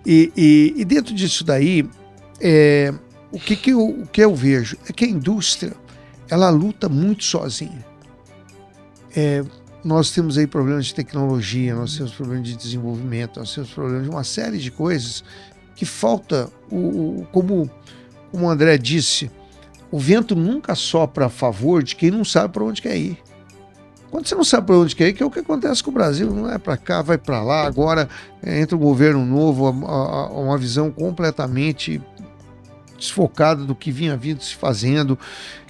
E, 0.05 0.31
e, 0.35 0.73
e 0.77 0.85
dentro 0.85 1.13
disso 1.13 1.43
daí, 1.43 1.87
é, 2.39 2.93
o, 3.31 3.39
que, 3.39 3.55
que, 3.55 3.71
eu, 3.71 3.87
o 3.87 4.07
que 4.07 4.21
eu 4.21 4.35
vejo 4.35 4.77
é 4.89 4.93
que 4.93 5.05
a 5.05 5.07
indústria 5.07 5.73
ela 6.29 6.49
luta 6.49 6.87
muito 6.87 7.23
sozinha. 7.23 7.85
É, 9.15 9.43
nós 9.83 10.11
temos 10.11 10.37
aí 10.37 10.47
problemas 10.47 10.85
de 10.85 10.95
tecnologia, 10.95 11.75
nós 11.75 11.97
temos 11.97 12.13
problemas 12.13 12.47
de 12.47 12.55
desenvolvimento, 12.55 13.39
nós 13.39 13.53
temos 13.53 13.71
problemas 13.71 14.03
de 14.03 14.09
uma 14.09 14.23
série 14.23 14.57
de 14.57 14.71
coisas 14.71 15.23
que 15.75 15.85
falta, 15.85 16.49
o, 16.69 17.21
o 17.21 17.27
como, 17.31 17.69
como 18.31 18.45
o 18.45 18.49
André 18.49 18.77
disse, 18.77 19.29
o 19.91 19.99
vento 19.99 20.35
nunca 20.35 20.73
sopra 20.75 21.25
a 21.25 21.29
favor 21.29 21.83
de 21.83 21.95
quem 21.95 22.11
não 22.11 22.23
sabe 22.23 22.53
para 22.53 22.63
onde 22.63 22.81
quer 22.81 22.95
ir. 22.95 23.17
Quando 24.11 24.27
você 24.27 24.35
não 24.35 24.43
sabe 24.43 24.67
para 24.67 24.77
onde 24.77 24.93
quer 24.93 25.07
ir, 25.07 25.13
que 25.13 25.23
é 25.23 25.25
o 25.25 25.31
que 25.31 25.39
acontece 25.39 25.81
com 25.81 25.89
o 25.89 25.93
Brasil, 25.93 26.29
não 26.29 26.51
é 26.51 26.57
para 26.57 26.75
cá, 26.75 27.01
vai 27.01 27.17
para 27.17 27.41
lá. 27.41 27.65
Agora 27.65 28.09
é, 28.43 28.59
entra 28.59 28.75
um 28.75 28.79
governo 28.79 29.25
novo, 29.25 29.67
a, 29.67 29.91
a, 29.91 30.27
uma 30.31 30.57
visão 30.57 30.91
completamente 30.91 32.01
desfocada 33.01 33.63
do 33.63 33.73
que 33.73 33.89
vinha 33.89 34.15
vindo 34.15 34.43
se 34.43 34.53
fazendo. 34.55 35.17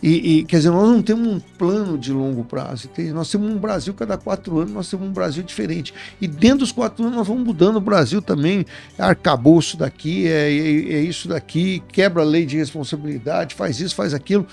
E, 0.04 0.40
e, 0.40 0.44
quer 0.44 0.58
dizer, 0.58 0.72
nós 0.72 0.90
não 0.90 1.02
temos 1.02 1.28
um 1.28 1.40
plano 1.40 1.98
de 1.98 2.12
longo 2.12 2.44
prazo. 2.44 2.90
Nós 3.14 3.32
temos 3.32 3.50
um 3.50 3.58
Brasil, 3.58 3.94
cada 3.94 4.18
quatro 4.18 4.60
anos, 4.60 4.74
nós 4.74 4.90
temos 4.90 5.08
um 5.08 5.12
Brasil 5.12 5.44
diferente. 5.44 5.94
E 6.20 6.28
dentro 6.28 6.60
dos 6.60 6.72
quatro 6.72 7.04
anos, 7.06 7.18
nós 7.18 7.28
vamos 7.28 7.44
mudando 7.44 7.78
o 7.78 7.82
Brasil 7.82 8.22
também. 8.22 8.66
É 8.98 9.04
arcabouço 9.04 9.78
daqui, 9.78 10.28
é, 10.28 10.52
é, 10.52 10.94
é 10.96 11.02
isso 11.02 11.28
daqui, 11.28 11.82
quebra 11.92 12.22
a 12.22 12.26
lei 12.26 12.46
de 12.46 12.58
responsabilidade, 12.58 13.56
faz 13.56 13.80
isso, 13.80 13.96
faz 13.96 14.14
aquilo. 14.14 14.46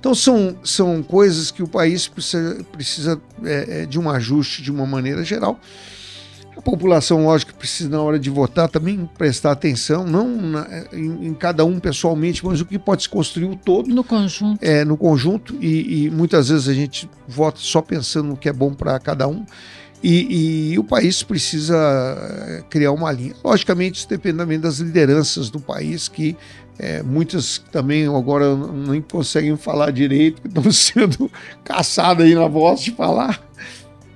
Então, 0.00 0.14
são, 0.14 0.56
são 0.64 1.02
coisas 1.02 1.50
que 1.50 1.62
o 1.62 1.68
país 1.68 2.08
precisa, 2.08 2.64
precisa 2.72 3.20
é, 3.44 3.82
é, 3.82 3.86
de 3.86 4.00
um 4.00 4.08
ajuste 4.08 4.62
de 4.62 4.72
uma 4.72 4.86
maneira 4.86 5.22
geral. 5.22 5.60
A 6.56 6.62
população, 6.62 7.24
lógico, 7.24 7.54
precisa, 7.54 7.90
na 7.90 8.00
hora 8.00 8.18
de 8.18 8.30
votar, 8.30 8.68
também 8.68 9.08
prestar 9.16 9.52
atenção, 9.52 10.04
não 10.04 10.28
na, 10.36 10.66
em, 10.92 11.28
em, 11.28 11.34
cada 11.34 11.66
um 11.66 11.78
pessoalmente, 11.78 12.44
mas 12.44 12.60
o 12.62 12.66
que 12.66 12.78
pode 12.78 13.02
se 13.02 13.08
construir 13.10 13.44
o 13.44 13.56
todo. 13.56 13.88
No 13.88 14.02
conjunto. 14.02 14.58
É, 14.64 14.84
no 14.86 14.96
conjunto, 14.96 15.54
e, 15.60 16.06
e 16.06 16.10
muitas 16.10 16.48
vezes 16.48 16.66
a 16.66 16.74
gente 16.74 17.08
vota 17.28 17.58
só 17.60 17.82
pensando 17.82 18.28
no 18.28 18.36
que 18.36 18.48
é 18.48 18.52
bom 18.52 18.72
para 18.72 18.98
cada 18.98 19.28
um. 19.28 19.44
E, 20.02 20.72
e, 20.72 20.78
o 20.78 20.84
país 20.84 21.22
precisa 21.22 21.76
é, 21.76 22.62
criar 22.70 22.92
uma 22.92 23.12
linha. 23.12 23.34
Logicamente, 23.44 23.98
isso 23.98 24.08
depende 24.08 24.38
também 24.38 24.58
das 24.58 24.78
lideranças 24.78 25.50
do 25.50 25.60
país 25.60 26.08
que 26.08 26.36
é, 26.82 27.02
muitas 27.02 27.58
também 27.70 28.06
agora 28.06 28.56
nem 28.56 29.02
conseguem 29.02 29.54
falar 29.54 29.92
direito, 29.92 30.40
estão 30.48 30.64
sendo 30.72 31.30
caçadas 31.62 32.24
aí 32.24 32.34
na 32.34 32.48
voz 32.48 32.80
de 32.80 32.92
falar. 32.92 33.38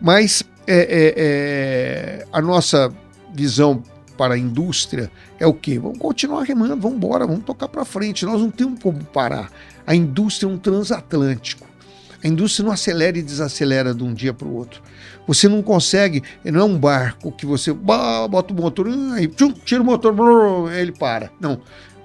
Mas 0.01 0.43
é, 0.67 0.79
é, 0.79 1.15
é, 1.17 2.27
a 2.33 2.41
nossa 2.41 2.91
visão 3.35 3.83
para 4.17 4.35
a 4.35 4.39
indústria 4.39 5.11
é 5.39 5.47
o 5.47 5.53
quê? 5.53 5.79
Vamos 5.79 5.99
continuar 5.99 6.45
remando, 6.45 6.81
vamos 6.81 6.97
embora, 6.97 7.27
vamos 7.27 7.45
tocar 7.45 7.69
para 7.69 7.85
frente. 7.85 8.25
Nós 8.25 8.41
não 8.41 8.51
temos 8.51 8.83
como 8.83 9.05
parar. 9.05 9.51
A 9.87 9.95
indústria 9.95 10.49
é 10.49 10.51
um 10.51 10.57
transatlântico. 10.57 11.67
A 12.23 12.27
indústria 12.27 12.65
não 12.65 12.73
acelera 12.73 13.19
e 13.19 13.23
desacelera 13.23 13.93
de 13.93 14.03
um 14.03 14.15
dia 14.15 14.33
para 14.33 14.49
o 14.49 14.55
outro. 14.55 14.81
Você 15.27 15.49
não 15.49 15.63
consegue, 15.63 16.23
não 16.43 16.61
é 16.61 16.65
um 16.65 16.79
barco 16.79 17.31
que 17.31 17.45
você 17.45 17.75
bota 17.75 18.55
o 18.55 18.57
motor, 18.57 18.89
aí, 19.15 19.29
tira 19.67 19.83
o 19.83 19.85
motor, 19.85 20.73
ele 20.73 20.93
para. 20.93 21.31
Não. 21.39 21.61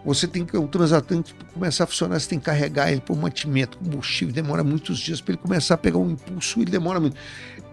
Você 0.05 0.27
tem 0.27 0.45
que, 0.45 0.57
o 0.57 0.67
transatlântico 0.67 1.43
começar 1.53 1.83
a 1.83 1.87
funcionar, 1.87 2.19
você 2.19 2.29
tem 2.29 2.39
que 2.39 2.45
carregar 2.45 2.91
ele 2.91 3.01
por 3.01 3.17
mantimento, 3.17 3.77
combustível, 3.77 4.33
demora 4.33 4.63
muitos 4.63 4.97
dias 4.97 5.19
para 5.19 5.33
ele 5.33 5.41
começar 5.41 5.73
a 5.73 5.77
pegar 5.77 5.97
um 5.97 6.11
impulso, 6.11 6.61
ele 6.61 6.71
demora 6.71 6.99
muito. 6.99 7.17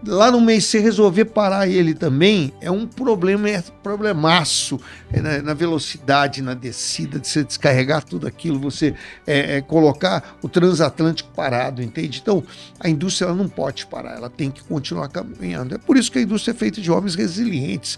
Lá 0.05 0.29
no 0.29 0.39
meio, 0.39 0.61
se 0.61 0.77
resolver 0.77 1.25
parar 1.25 1.67
ele 1.67 1.93
também, 1.93 2.53
é 2.61 2.69
um 2.69 2.85
problema, 2.85 3.49
é 3.49 3.63
problemaço 3.81 4.79
é 5.11 5.19
na, 5.19 5.41
na, 5.41 5.53
velocidade, 5.55 6.41
na 6.41 6.53
descida, 6.53 7.17
de 7.17 7.27
você 7.27 7.43
descarregar 7.43 8.03
tudo 8.03 8.27
aquilo, 8.27 8.59
você 8.59 8.93
é, 9.25 9.57
é, 9.57 9.61
colocar 9.61 10.37
o 10.41 10.47
transatlântico 10.47 11.31
parado, 11.31 11.81
entende? 11.81 12.19
Então, 12.21 12.43
a 12.79 12.87
indústria 12.87 13.33
não 13.33 13.49
pode 13.49 13.87
parar, 13.87 14.17
ela 14.17 14.29
tem 14.29 14.51
que 14.51 14.63
continuar 14.63 15.07
caminhando. 15.07 15.73
É 15.73 15.77
por 15.79 15.97
isso 15.97 16.11
que 16.11 16.19
a 16.19 16.21
indústria 16.21 16.51
é 16.51 16.55
feita 16.55 16.79
de 16.79 16.91
homens 16.91 17.15
resilientes 17.15 17.97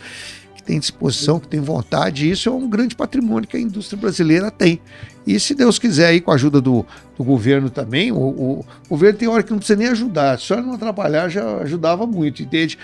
tem 0.64 0.80
disposição, 0.80 1.40
que 1.40 1.48
tem 1.48 1.60
vontade, 1.60 2.30
isso 2.30 2.50
é 2.50 2.52
um 2.52 2.70
grande 2.70 2.96
patrimônio 2.96 3.48
que 3.48 3.58
a 3.58 3.60
indústria 3.60 4.00
brasileira 4.00 4.52
tem. 4.52 4.80
E 5.26 5.40
se 5.40 5.54
Deus 5.54 5.78
quiser, 5.78 6.08
aí 6.08 6.22
com 6.22 6.32
a 6.32 6.36
ajuda 6.36 6.60
do, 6.60 6.86
do 7.18 7.24
governo 7.24 7.70
também, 7.70 8.12
o, 8.12 8.18
o, 8.18 8.60
o, 8.60 8.90
governo 8.90 9.20
tem 9.20 9.28
hora 9.28 9.44
que 9.44 9.52
não 9.52 9.60
precisa 9.60 9.78
nem 9.78 9.88
ajudar, 9.90 10.40
só 10.40 10.62
não 10.62 10.74
atrapalhar 10.74 11.30
já 11.30 11.58
ajudava 11.58 12.08
muito, 12.08 12.42
entende? 12.42 12.78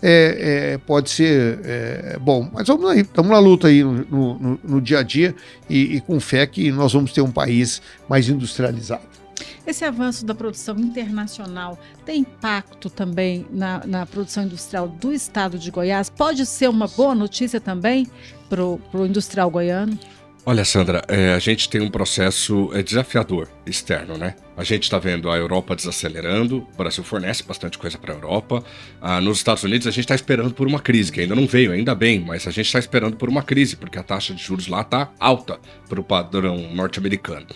É, 0.00 0.74
é, 0.74 0.78
pode 0.78 1.10
ser 1.10 1.58
é, 1.64 2.18
bom, 2.20 2.48
mas 2.52 2.68
vamos 2.68 2.88
aí, 2.88 3.00
estamos 3.00 3.32
na 3.32 3.38
luta 3.40 3.66
aí 3.66 3.82
no, 3.82 4.38
no, 4.38 4.60
no 4.62 4.80
dia 4.80 5.00
a 5.00 5.02
dia 5.02 5.34
e, 5.68 5.96
e 5.96 6.00
com 6.00 6.20
fé 6.20 6.46
que 6.46 6.70
nós 6.70 6.92
vamos 6.92 7.12
ter 7.12 7.20
um 7.20 7.32
país 7.32 7.82
mais 8.08 8.28
industrializado. 8.28 9.02
Esse 9.68 9.84
avanço 9.84 10.24
da 10.24 10.34
produção 10.34 10.78
internacional 10.78 11.78
tem 12.02 12.20
impacto 12.20 12.88
também 12.88 13.46
na, 13.50 13.86
na 13.86 14.06
produção 14.06 14.44
industrial 14.44 14.88
do 14.88 15.12
estado 15.12 15.58
de 15.58 15.70
Goiás? 15.70 16.08
Pode 16.08 16.46
ser 16.46 16.70
uma 16.70 16.88
boa 16.88 17.14
notícia 17.14 17.60
também 17.60 18.06
para 18.48 18.64
o 18.64 18.80
industrial 19.04 19.50
goiano? 19.50 19.98
Olha, 20.46 20.64
Sandra, 20.64 21.04
é, 21.06 21.34
a 21.34 21.38
gente 21.38 21.68
tem 21.68 21.82
um 21.82 21.90
processo 21.90 22.70
é, 22.72 22.82
desafiador 22.82 23.46
externo, 23.66 24.16
né? 24.16 24.36
A 24.58 24.64
gente 24.64 24.82
está 24.82 24.98
vendo 24.98 25.30
a 25.30 25.36
Europa 25.36 25.76
desacelerando, 25.76 26.66
o 26.74 26.76
Brasil 26.76 27.04
fornece 27.04 27.44
bastante 27.44 27.78
coisa 27.78 27.96
para 27.96 28.12
a 28.12 28.16
Europa. 28.16 28.64
Ah, 29.00 29.20
nos 29.20 29.38
Estados 29.38 29.62
Unidos, 29.62 29.86
a 29.86 29.92
gente 29.92 30.00
está 30.00 30.16
esperando 30.16 30.52
por 30.52 30.66
uma 30.66 30.80
crise, 30.80 31.12
que 31.12 31.20
ainda 31.20 31.36
não 31.36 31.46
veio, 31.46 31.70
ainda 31.70 31.94
bem, 31.94 32.18
mas 32.18 32.44
a 32.44 32.50
gente 32.50 32.66
está 32.66 32.80
esperando 32.80 33.16
por 33.16 33.28
uma 33.28 33.40
crise, 33.40 33.76
porque 33.76 34.00
a 34.00 34.02
taxa 34.02 34.34
de 34.34 34.42
juros 34.42 34.66
lá 34.66 34.80
está 34.80 35.12
alta 35.20 35.60
para 35.88 36.00
o 36.00 36.02
padrão 36.02 36.74
norte-americano. 36.74 37.46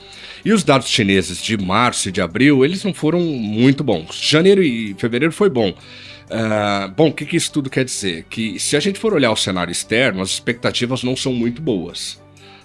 E 0.44 0.52
os 0.52 0.62
dados 0.62 0.86
chineses 0.86 1.42
de 1.42 1.58
março 1.58 2.08
e 2.08 2.12
de 2.12 2.20
abril, 2.20 2.64
eles 2.64 2.84
não 2.84 2.94
foram 2.94 3.18
muito 3.18 3.82
bons. 3.82 4.16
Janeiro 4.22 4.62
e 4.62 4.94
fevereiro 4.94 5.32
foi 5.32 5.50
bom. 5.50 5.70
Uh, 5.70 6.88
bom, 6.96 7.08
o 7.08 7.12
que, 7.12 7.26
que 7.26 7.36
isso 7.36 7.50
tudo 7.50 7.68
quer 7.68 7.84
dizer? 7.84 8.26
Que 8.30 8.60
se 8.60 8.76
a 8.76 8.80
gente 8.80 9.00
for 9.00 9.12
olhar 9.12 9.32
o 9.32 9.36
cenário 9.36 9.72
externo, 9.72 10.22
as 10.22 10.30
expectativas 10.30 11.02
não 11.02 11.16
são 11.16 11.32
muito 11.32 11.60
boas. 11.60 12.21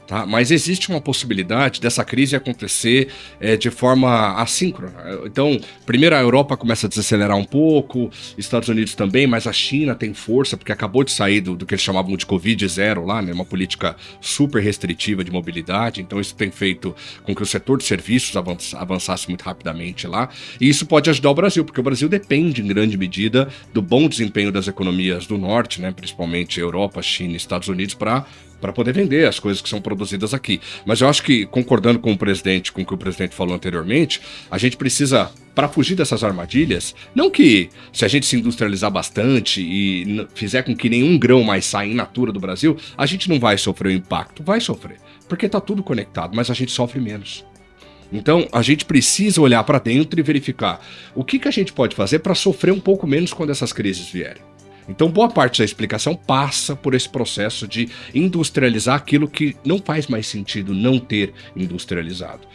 Tá? 0.08 0.26
Mas 0.26 0.52
existe 0.52 0.90
uma 0.90 1.02
possibilidade 1.02 1.82
dessa 1.82 2.04
crise 2.06 2.34
acontecer 2.34 3.10
é, 3.42 3.58
de 3.58 3.70
forma 3.70 4.42
assíncrona. 4.42 4.94
Então, 5.26 5.60
primeiro 5.86 6.16
a 6.16 6.22
Europa 6.22 6.56
começa 6.56 6.88
a 6.88 6.90
desacelerar 6.90 7.36
um 7.36 7.44
pouco, 7.44 8.10
Estados 8.38 8.70
Unidos 8.70 8.96
também, 8.96 9.28
mas 9.28 9.46
a 9.46 9.52
China 9.52 9.94
tem 9.96 10.14
força, 10.14 10.56
porque 10.56 10.72
acabou 10.72 11.04
de 11.04 11.12
sair 11.12 11.42
do, 11.42 11.58
do 11.58 11.66
que 11.66 11.74
eles 11.74 11.84
chamavam 11.84 12.16
de 12.16 12.26
Covid 12.26 12.66
zero 12.70 13.06
lá, 13.06 13.22
né? 13.22 13.34
uma 13.34 13.44
política 13.44 13.98
super 14.22 14.64
restritiva 14.64 15.26
de 15.26 15.32
mobilidade. 15.32 16.02
Então, 16.02 16.22
isso 16.22 16.34
tem 16.36 16.50
feito 16.52 16.96
com 17.24 17.36
que 17.36 17.44
o 17.44 17.46
setor 17.46 17.78
de 17.78 17.84
serviços 17.84 18.34
avançasse 18.74 19.28
muito 19.28 19.42
rapidamente 19.42 20.08
lá. 20.08 20.30
E 20.62 20.70
isso 20.70 20.86
pode 20.86 21.10
ajudar 21.10 21.32
o 21.32 21.36
Brasil, 21.36 21.66
porque 21.66 21.82
o 21.82 21.84
Brasil 21.84 22.08
depende, 22.08 22.62
em 22.62 22.68
grande 22.68 22.98
medida, 22.98 23.50
do 23.74 23.82
bom 23.82 24.08
desempenho 24.08 24.54
das 24.54 24.70
economias 24.70 25.28
do 25.28 25.38
norte, 25.38 25.82
né? 25.82 25.92
principalmente 25.92 26.62
Europa, 26.62 27.02
China 27.02 27.34
e 27.34 27.36
Estados 27.36 27.68
Unidos, 27.68 27.94
para 27.94 28.26
para 28.60 28.74
poder 28.74 28.94
vender 28.94 29.28
as 29.28 29.40
coisas 29.40 29.62
que 29.62 29.70
são 29.70 29.82
produzidas 29.82 30.34
aqui. 30.34 30.60
Mas 30.86 31.02
eu 31.02 31.08
acho 31.08 31.24
que, 31.24 31.46
concordando 31.46 32.00
com 32.00 32.12
o 32.12 32.18
presidente, 32.18 32.72
com 32.72 32.82
o 32.82 32.86
que 32.86 32.94
o 32.94 32.98
presidente 32.98 33.36
falou 33.36 33.56
anteriormente, 33.56 34.22
a 34.50 34.58
gente 34.58 34.78
precisa, 34.78 35.32
para 35.54 35.68
fugir 35.68 35.96
dessas 35.96 36.24
armadilhas, 36.24 36.96
não 37.14 37.30
que 37.30 37.70
se 37.92 38.06
a 38.06 38.08
gente 38.08 38.26
se 38.26 38.38
industrializar 38.38 38.92
bastante 38.92 39.62
e 39.62 40.28
fizer 40.34 40.64
com 40.64 40.76
que 40.76 40.90
nenhum 40.90 41.18
grão 41.18 41.44
mais 41.44 41.66
saia 41.66 41.90
in 41.90 41.96
natura 41.96 42.32
do 42.32 42.40
Brasil, 42.40 42.78
a 42.98 43.06
gente 43.06 43.30
não 43.30 43.40
vai 43.40 43.58
sofrer 43.58 43.90
o 43.90 43.96
impacto. 43.96 44.44
Vai 44.44 44.60
sofrer, 44.60 44.98
porque 45.28 45.46
está 45.46 45.60
tudo 45.60 45.84
conectado, 45.84 46.36
mas 46.36 46.50
a 46.50 46.54
gente 46.54 46.72
sofre 46.72 47.00
menos. 47.00 47.46
Então, 48.12 48.48
a 48.54 48.62
gente 48.62 48.86
precisa 48.86 49.42
olhar 49.42 49.64
para 49.64 49.80
dentro 49.80 50.20
e 50.20 50.24
verificar 50.24 50.80
o 51.14 51.24
que, 51.24 51.38
que 51.40 51.48
a 51.48 51.52
gente 51.52 51.74
pode 51.74 51.96
fazer 51.96 52.20
para 52.20 52.34
sofrer 52.34 52.72
um 52.72 52.80
pouco 52.80 53.06
menos 53.06 53.34
quando 53.34 53.50
essas 53.50 53.74
crises 53.74 54.10
vierem. 54.10 54.47
Então, 54.88 55.10
boa 55.10 55.30
parte 55.30 55.60
da 55.60 55.66
explicação 55.66 56.16
passa 56.16 56.76
por 56.76 56.94
esse 56.94 57.10
processo 57.10 57.68
de 57.68 57.90
industrializar 58.14 58.96
aquilo 58.96 59.28
que 59.28 59.56
não 59.66 59.80
faz 59.80 60.08
mais 60.08 60.28
sentido 60.28 60.74
não 60.74 61.00
ter 61.00 61.34
industrializado. 61.56 62.48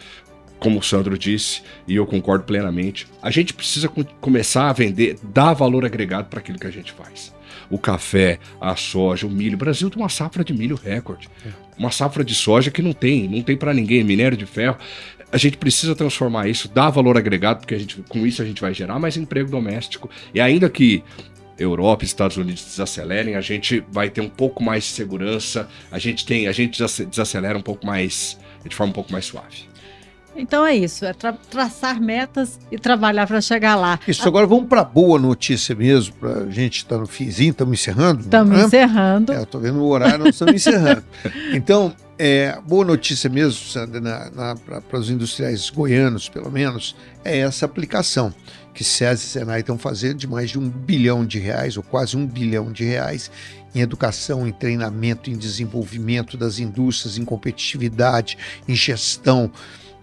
Como 0.59 0.79
o 0.79 0.83
Sandro 0.83 1.19
disse, 1.19 1.63
e 1.89 1.97
eu 1.97 2.07
concordo 2.07 2.45
plenamente, 2.45 3.07
a 3.21 3.31
gente 3.31 3.53
precisa 3.53 3.89
começar 4.21 4.71
a 4.71 4.73
vender, 4.73 5.19
dar 5.23 5.53
valor 5.55 5.85
agregado 5.85 6.29
para 6.29 6.39
aquilo 6.39 6.59
que 6.59 6.67
a 6.67 6.71
gente 6.71 6.93
faz. 6.93 7.35
O 7.69 7.79
café, 7.79 8.39
a 8.61 8.77
soja, 8.77 9.27
o 9.27 9.31
milho. 9.31 9.55
O 9.55 9.59
Brasil 9.59 9.91
tem 9.91 10.01
uma 10.01 10.09
safra 10.09 10.45
de 10.45 10.53
milho 10.53 10.77
recorde. 10.77 11.29
É. 11.45 11.51
Uma 11.77 11.91
safra 11.91 12.23
de 12.23 12.35
soja 12.35 12.71
que 12.71 12.83
não 12.83 12.93
tem, 12.93 13.29
não 13.29 13.43
tem 13.43 13.57
para 13.57 13.75
ninguém, 13.75 14.05
minério 14.05 14.37
de 14.37 14.47
ferro 14.47 14.77
a 15.33 15.39
gente 15.39 15.57
precisa 15.57 15.97
transformar 15.97 16.47
isso, 16.47 16.69
dar 16.69 16.91
valor 16.91 17.17
agregado, 17.17 17.61
porque 17.61 17.75
a 17.75 17.79
gente, 17.79 17.97
com 18.07 18.27
isso 18.27 18.43
a 18.43 18.45
gente 18.45 18.61
vai 18.61 18.75
gerar 18.75 18.99
mais 18.99 19.17
emprego 19.17 19.51
doméstico. 19.51 20.11
E 20.35 20.39
ainda 20.39 20.69
que 20.69 21.03
Europa 21.59 22.05
e 22.05 22.07
Estados 22.07 22.37
Unidos 22.37 22.65
desacelerem, 22.65 23.35
a 23.35 23.41
gente 23.41 23.85
vai 23.91 24.11
ter 24.11 24.21
um 24.21 24.29
pouco 24.29 24.63
mais 24.63 24.85
de 24.85 24.91
segurança, 24.91 25.69
a 25.91 25.99
gente 25.99 26.25
tem, 26.25 26.47
a 26.47 26.53
gente 26.53 26.83
desacelera 27.07 27.57
um 27.57 27.63
pouco 27.63 27.87
mais, 27.87 28.39
de 28.67 28.75
forma 28.75 28.91
um 28.91 28.95
pouco 28.95 29.13
mais 29.13 29.25
suave. 29.25 29.73
Então 30.35 30.65
é 30.65 30.75
isso, 30.75 31.05
é 31.05 31.13
tra 31.13 31.33
traçar 31.33 32.01
metas 32.01 32.59
e 32.71 32.79
trabalhar 32.79 33.27
para 33.27 33.41
chegar 33.41 33.77
lá. 33.77 34.01
Isso, 34.09 34.27
agora 34.27 34.47
vamos 34.47 34.67
para 34.67 34.83
boa 34.83 35.19
notícia 35.19 35.75
mesmo, 35.75 36.15
para 36.15 36.45
a 36.45 36.51
gente 36.51 36.79
estar 36.79 36.97
tá 36.97 37.01
no 37.01 37.07
finzinho, 37.07 37.51
estamos 37.51 37.79
encerrando? 37.79 38.21
Estamos 38.23 38.57
né? 38.57 38.65
encerrando. 38.65 39.33
É, 39.33 39.37
eu 39.37 39.43
estou 39.43 39.61
vendo 39.61 39.79
o 39.79 39.87
horário, 39.87 40.25
nós 40.25 40.35
estamos 40.35 40.55
encerrando. 40.55 41.05
Então, 41.53 41.95
é, 42.19 42.59
boa 42.67 42.85
notícia 42.85 43.29
mesmo, 43.29 43.67
Sandra, 43.67 44.01
para 44.89 44.99
os 44.99 45.11
industriais 45.11 45.69
goianos, 45.69 46.29
pelo 46.29 46.51
menos, 46.51 46.97
é 47.25 47.39
essa 47.39 47.67
aplicação 47.67 48.33
que 48.75 48.83
SESI 48.83 49.25
e 49.25 49.29
Senai 49.29 49.61
estão 49.61 49.77
fazendo 49.77 50.19
de 50.19 50.27
mais 50.27 50.51
de 50.51 50.59
um 50.59 50.69
bilhão 50.69 51.25
de 51.25 51.39
reais, 51.39 51.77
ou 51.77 51.83
quase 51.83 52.17
um 52.17 52.27
bilhão 52.27 52.73
de 52.73 52.85
reais, 52.85 53.31
em 53.75 53.81
educação, 53.81 54.47
em 54.47 54.53
treinamento, 54.53 55.31
em 55.31 55.37
desenvolvimento 55.37 56.37
das 56.37 56.59
indústrias, 56.59 57.19
em 57.19 57.25
competitividade, 57.25 58.37
em 58.69 58.75
gestão. 58.75 59.51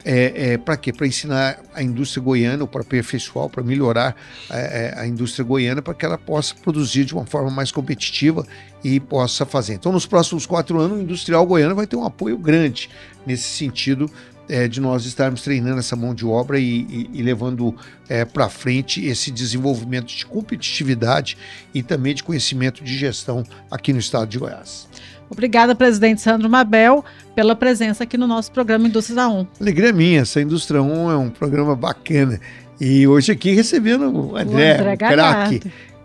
É, 0.05 0.53
é, 0.53 0.58
para 0.58 0.77
quê? 0.77 0.93
Para 0.93 1.05
ensinar 1.05 1.60
a 1.73 1.84
indústria 1.84 2.23
goiana, 2.23 2.65
para 2.65 2.82
aperfeiçoar, 2.82 3.49
para 3.49 3.62
melhorar 3.62 4.15
é, 4.49 4.93
é, 4.95 4.99
a 4.99 5.05
indústria 5.05 5.43
goiana, 5.43 5.82
para 5.82 5.93
que 5.93 6.05
ela 6.05 6.17
possa 6.17 6.55
produzir 6.55 7.03
de 7.03 7.13
uma 7.13 7.25
forma 7.25 7.51
mais 7.51 7.71
competitiva 7.71 8.45
e 8.84 8.99
possa 8.99 9.45
fazer. 9.45 9.73
Então, 9.73 9.91
nos 9.91 10.05
próximos 10.05 10.45
quatro 10.45 10.79
anos, 10.79 10.97
o 10.97 11.01
industrial 11.01 11.45
goiano 11.45 11.75
vai 11.75 11.86
ter 11.86 11.97
um 11.97 12.05
apoio 12.05 12.38
grande 12.38 12.89
nesse 13.25 13.49
sentido 13.49 14.10
é, 14.49 14.67
de 14.67 14.81
nós 14.81 15.05
estarmos 15.05 15.41
treinando 15.41 15.79
essa 15.79 15.95
mão 15.95 16.13
de 16.13 16.25
obra 16.25 16.59
e, 16.59 16.81
e, 16.89 17.09
e 17.13 17.21
levando 17.21 17.75
é, 18.09 18.25
para 18.25 18.49
frente 18.49 19.05
esse 19.05 19.29
desenvolvimento 19.31 20.07
de 20.07 20.25
competitividade 20.25 21.38
e 21.73 21.83
também 21.83 22.15
de 22.15 22.23
conhecimento 22.23 22.83
de 22.83 22.97
gestão 22.97 23.43
aqui 23.69 23.93
no 23.93 23.99
estado 23.99 24.27
de 24.27 24.39
Goiás. 24.39 24.89
Obrigada, 25.29 25.75
presidente 25.75 26.21
Sandro 26.21 26.49
Mabel, 26.49 27.05
pela 27.35 27.55
presença 27.55 28.03
aqui 28.03 28.17
no 28.17 28.25
nosso 28.25 28.51
programa 28.51 28.88
Indústria 28.88 29.27
1. 29.27 29.47
Alegria 29.62 29.93
minha, 29.93 30.21
essa 30.21 30.41
Indústria 30.41 30.81
1 30.81 31.12
é 31.12 31.17
um 31.17 31.29
programa 31.29 31.75
bacana. 31.75 32.39
E 32.81 33.05
hoje 33.07 33.31
aqui 33.31 33.51
recebendo 33.51 34.09
o 34.09 34.38
André, 34.38 34.77
o 34.77 34.81
André 34.81 34.97
craque 34.97 35.62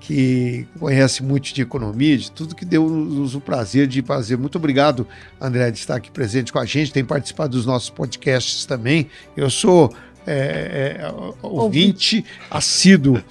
que 0.07 0.67
conhece 0.79 1.23
muito 1.23 1.55
de 1.55 1.63
economia, 1.63 2.19
de 2.19 2.31
tudo 2.31 2.55
que 2.55 2.67
deu-nos 2.67 3.35
o 3.35 3.41
prazer 3.41 3.87
de 3.87 4.03
fazer. 4.03 4.37
Muito 4.37 4.57
obrigado, 4.57 5.09
André, 5.41 5.71
de 5.71 5.79
estar 5.79 5.97
aqui 5.97 6.11
presente 6.11 6.53
com 6.53 6.59
a 6.59 6.67
gente, 6.67 6.93
tem 6.93 7.03
participado 7.03 7.57
dos 7.57 7.65
nossos 7.65 7.89
podcasts 7.89 8.67
também. 8.67 9.09
Eu 9.35 9.49
sou 9.49 9.91
é, 10.27 10.99
é, 11.01 11.15
ouvinte 11.41 12.23
assíduo. 12.51 13.23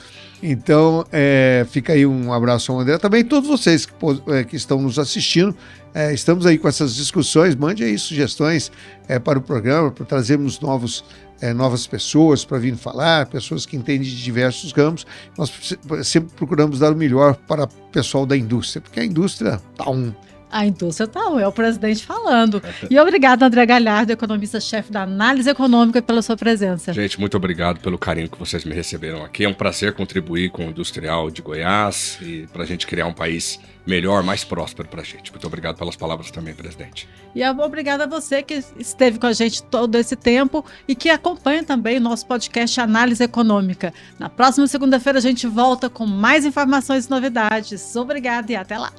Então, 0.41 1.05
é, 1.11 1.63
fica 1.69 1.93
aí 1.93 2.07
um 2.07 2.33
abraço 2.33 2.71
ao 2.71 2.79
André. 2.79 2.97
Também 2.97 3.23
todos 3.23 3.47
vocês 3.47 3.85
que, 3.85 3.93
é, 4.31 4.43
que 4.43 4.55
estão 4.55 4.81
nos 4.81 4.97
assistindo. 4.97 5.55
É, 5.93 6.11
estamos 6.11 6.43
aí 6.47 6.57
com 6.57 6.67
essas 6.67 6.95
discussões. 6.95 7.55
Mande 7.55 7.83
aí 7.83 7.99
sugestões 7.99 8.71
é, 9.07 9.19
para 9.19 9.37
o 9.37 9.41
programa, 9.43 9.91
para 9.91 10.05
trazermos 10.05 10.59
novos 10.59 11.05
é, 11.41 11.53
novas 11.53 11.85
pessoas 11.87 12.45
para 12.45 12.57
vir 12.57 12.75
falar, 12.75 13.25
pessoas 13.27 13.65
que 13.65 13.75
entendem 13.75 14.07
de 14.07 14.23
diversos 14.23 14.71
ramos. 14.71 15.05
Nós 15.37 15.51
sempre 16.03 16.33
procuramos 16.35 16.79
dar 16.79 16.93
o 16.93 16.95
melhor 16.95 17.35
para 17.35 17.65
o 17.65 17.67
pessoal 17.91 18.25
da 18.25 18.37
indústria, 18.37 18.81
porque 18.81 18.99
a 18.99 19.05
indústria 19.05 19.61
está 19.71 19.89
um. 19.89 20.13
A 20.53 20.67
indústria 20.67 21.05
está 21.05 21.19
é 21.41 21.47
o 21.47 21.51
presidente 21.51 22.05
falando. 22.05 22.61
E 22.87 22.99
obrigado, 22.99 23.41
André 23.41 23.65
Galhardo, 23.65 24.11
economista-chefe 24.11 24.91
da 24.91 25.01
análise 25.01 25.49
econômica, 25.49 25.99
pela 25.99 26.21
sua 26.21 26.37
presença. 26.37 26.93
Gente, 26.93 27.19
muito 27.19 27.35
obrigado 27.35 27.79
pelo 27.79 27.97
carinho 27.97 28.29
que 28.29 28.37
vocês 28.37 28.63
me 28.63 28.75
receberam 28.75 29.25
aqui. 29.25 29.45
É 29.45 29.49
um 29.49 29.53
prazer 29.53 29.93
contribuir 29.93 30.51
com 30.51 30.67
o 30.67 30.69
industrial 30.69 31.31
de 31.31 31.41
Goiás 31.41 32.19
e 32.21 32.47
para 32.53 32.61
a 32.61 32.65
gente 32.67 32.85
criar 32.85 33.07
um 33.07 33.13
país 33.13 33.59
melhor, 33.83 34.21
mais 34.21 34.43
próspero 34.43 34.87
para 34.87 35.01
a 35.01 35.03
gente. 35.03 35.31
Muito 35.31 35.47
obrigado 35.47 35.75
pelas 35.75 35.95
palavras 35.95 36.29
também, 36.29 36.53
presidente. 36.53 37.09
E 37.33 37.43
obrigada 37.43 38.03
a 38.03 38.07
você 38.07 38.43
que 38.43 38.63
esteve 38.77 39.17
com 39.17 39.25
a 39.25 39.33
gente 39.33 39.63
todo 39.63 39.95
esse 39.95 40.15
tempo 40.15 40.63
e 40.87 40.93
que 40.93 41.09
acompanha 41.09 41.63
também 41.63 41.97
o 41.97 42.01
nosso 42.01 42.27
podcast 42.27 42.79
Análise 42.79 43.23
Econômica. 43.23 43.91
Na 44.19 44.29
próxima 44.29 44.67
segunda-feira 44.67 45.17
a 45.17 45.21
gente 45.21 45.47
volta 45.47 45.89
com 45.89 46.05
mais 46.05 46.45
informações 46.45 47.07
e 47.07 47.09
novidades. 47.09 47.95
Obrigada 47.95 48.51
e 48.51 48.55
até 48.55 48.77
lá. 48.77 48.93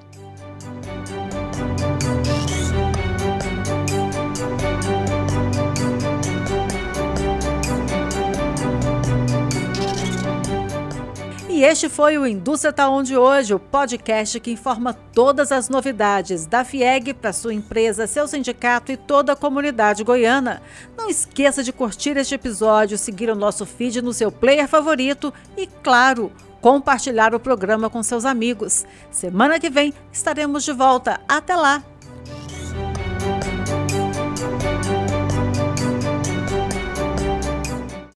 E 11.54 11.62
este 11.62 11.88
foi 11.88 12.18
o 12.18 12.26
Indústria 12.26 12.72
Tá 12.72 12.88
Onde 12.88 13.16
Hoje, 13.16 13.54
o 13.54 13.60
podcast 13.60 14.40
que 14.40 14.50
informa 14.50 14.92
todas 14.92 15.52
as 15.52 15.68
novidades 15.68 16.46
da 16.46 16.64
FIEG 16.64 17.14
para 17.14 17.32
sua 17.32 17.54
empresa, 17.54 18.08
seu 18.08 18.26
sindicato 18.26 18.90
e 18.90 18.96
toda 18.96 19.34
a 19.34 19.36
comunidade 19.36 20.02
goiana. 20.02 20.60
Não 20.98 21.08
esqueça 21.08 21.62
de 21.62 21.72
curtir 21.72 22.16
este 22.16 22.34
episódio, 22.34 22.98
seguir 22.98 23.30
o 23.30 23.36
nosso 23.36 23.64
feed 23.64 24.02
no 24.02 24.12
seu 24.12 24.32
player 24.32 24.66
favorito 24.66 25.32
e, 25.56 25.68
claro, 25.80 26.32
compartilhar 26.60 27.32
o 27.36 27.38
programa 27.38 27.88
com 27.88 28.02
seus 28.02 28.24
amigos. 28.24 28.84
Semana 29.08 29.60
que 29.60 29.70
vem 29.70 29.94
estaremos 30.12 30.64
de 30.64 30.72
volta. 30.72 31.20
Até 31.28 31.54
lá! 31.54 31.84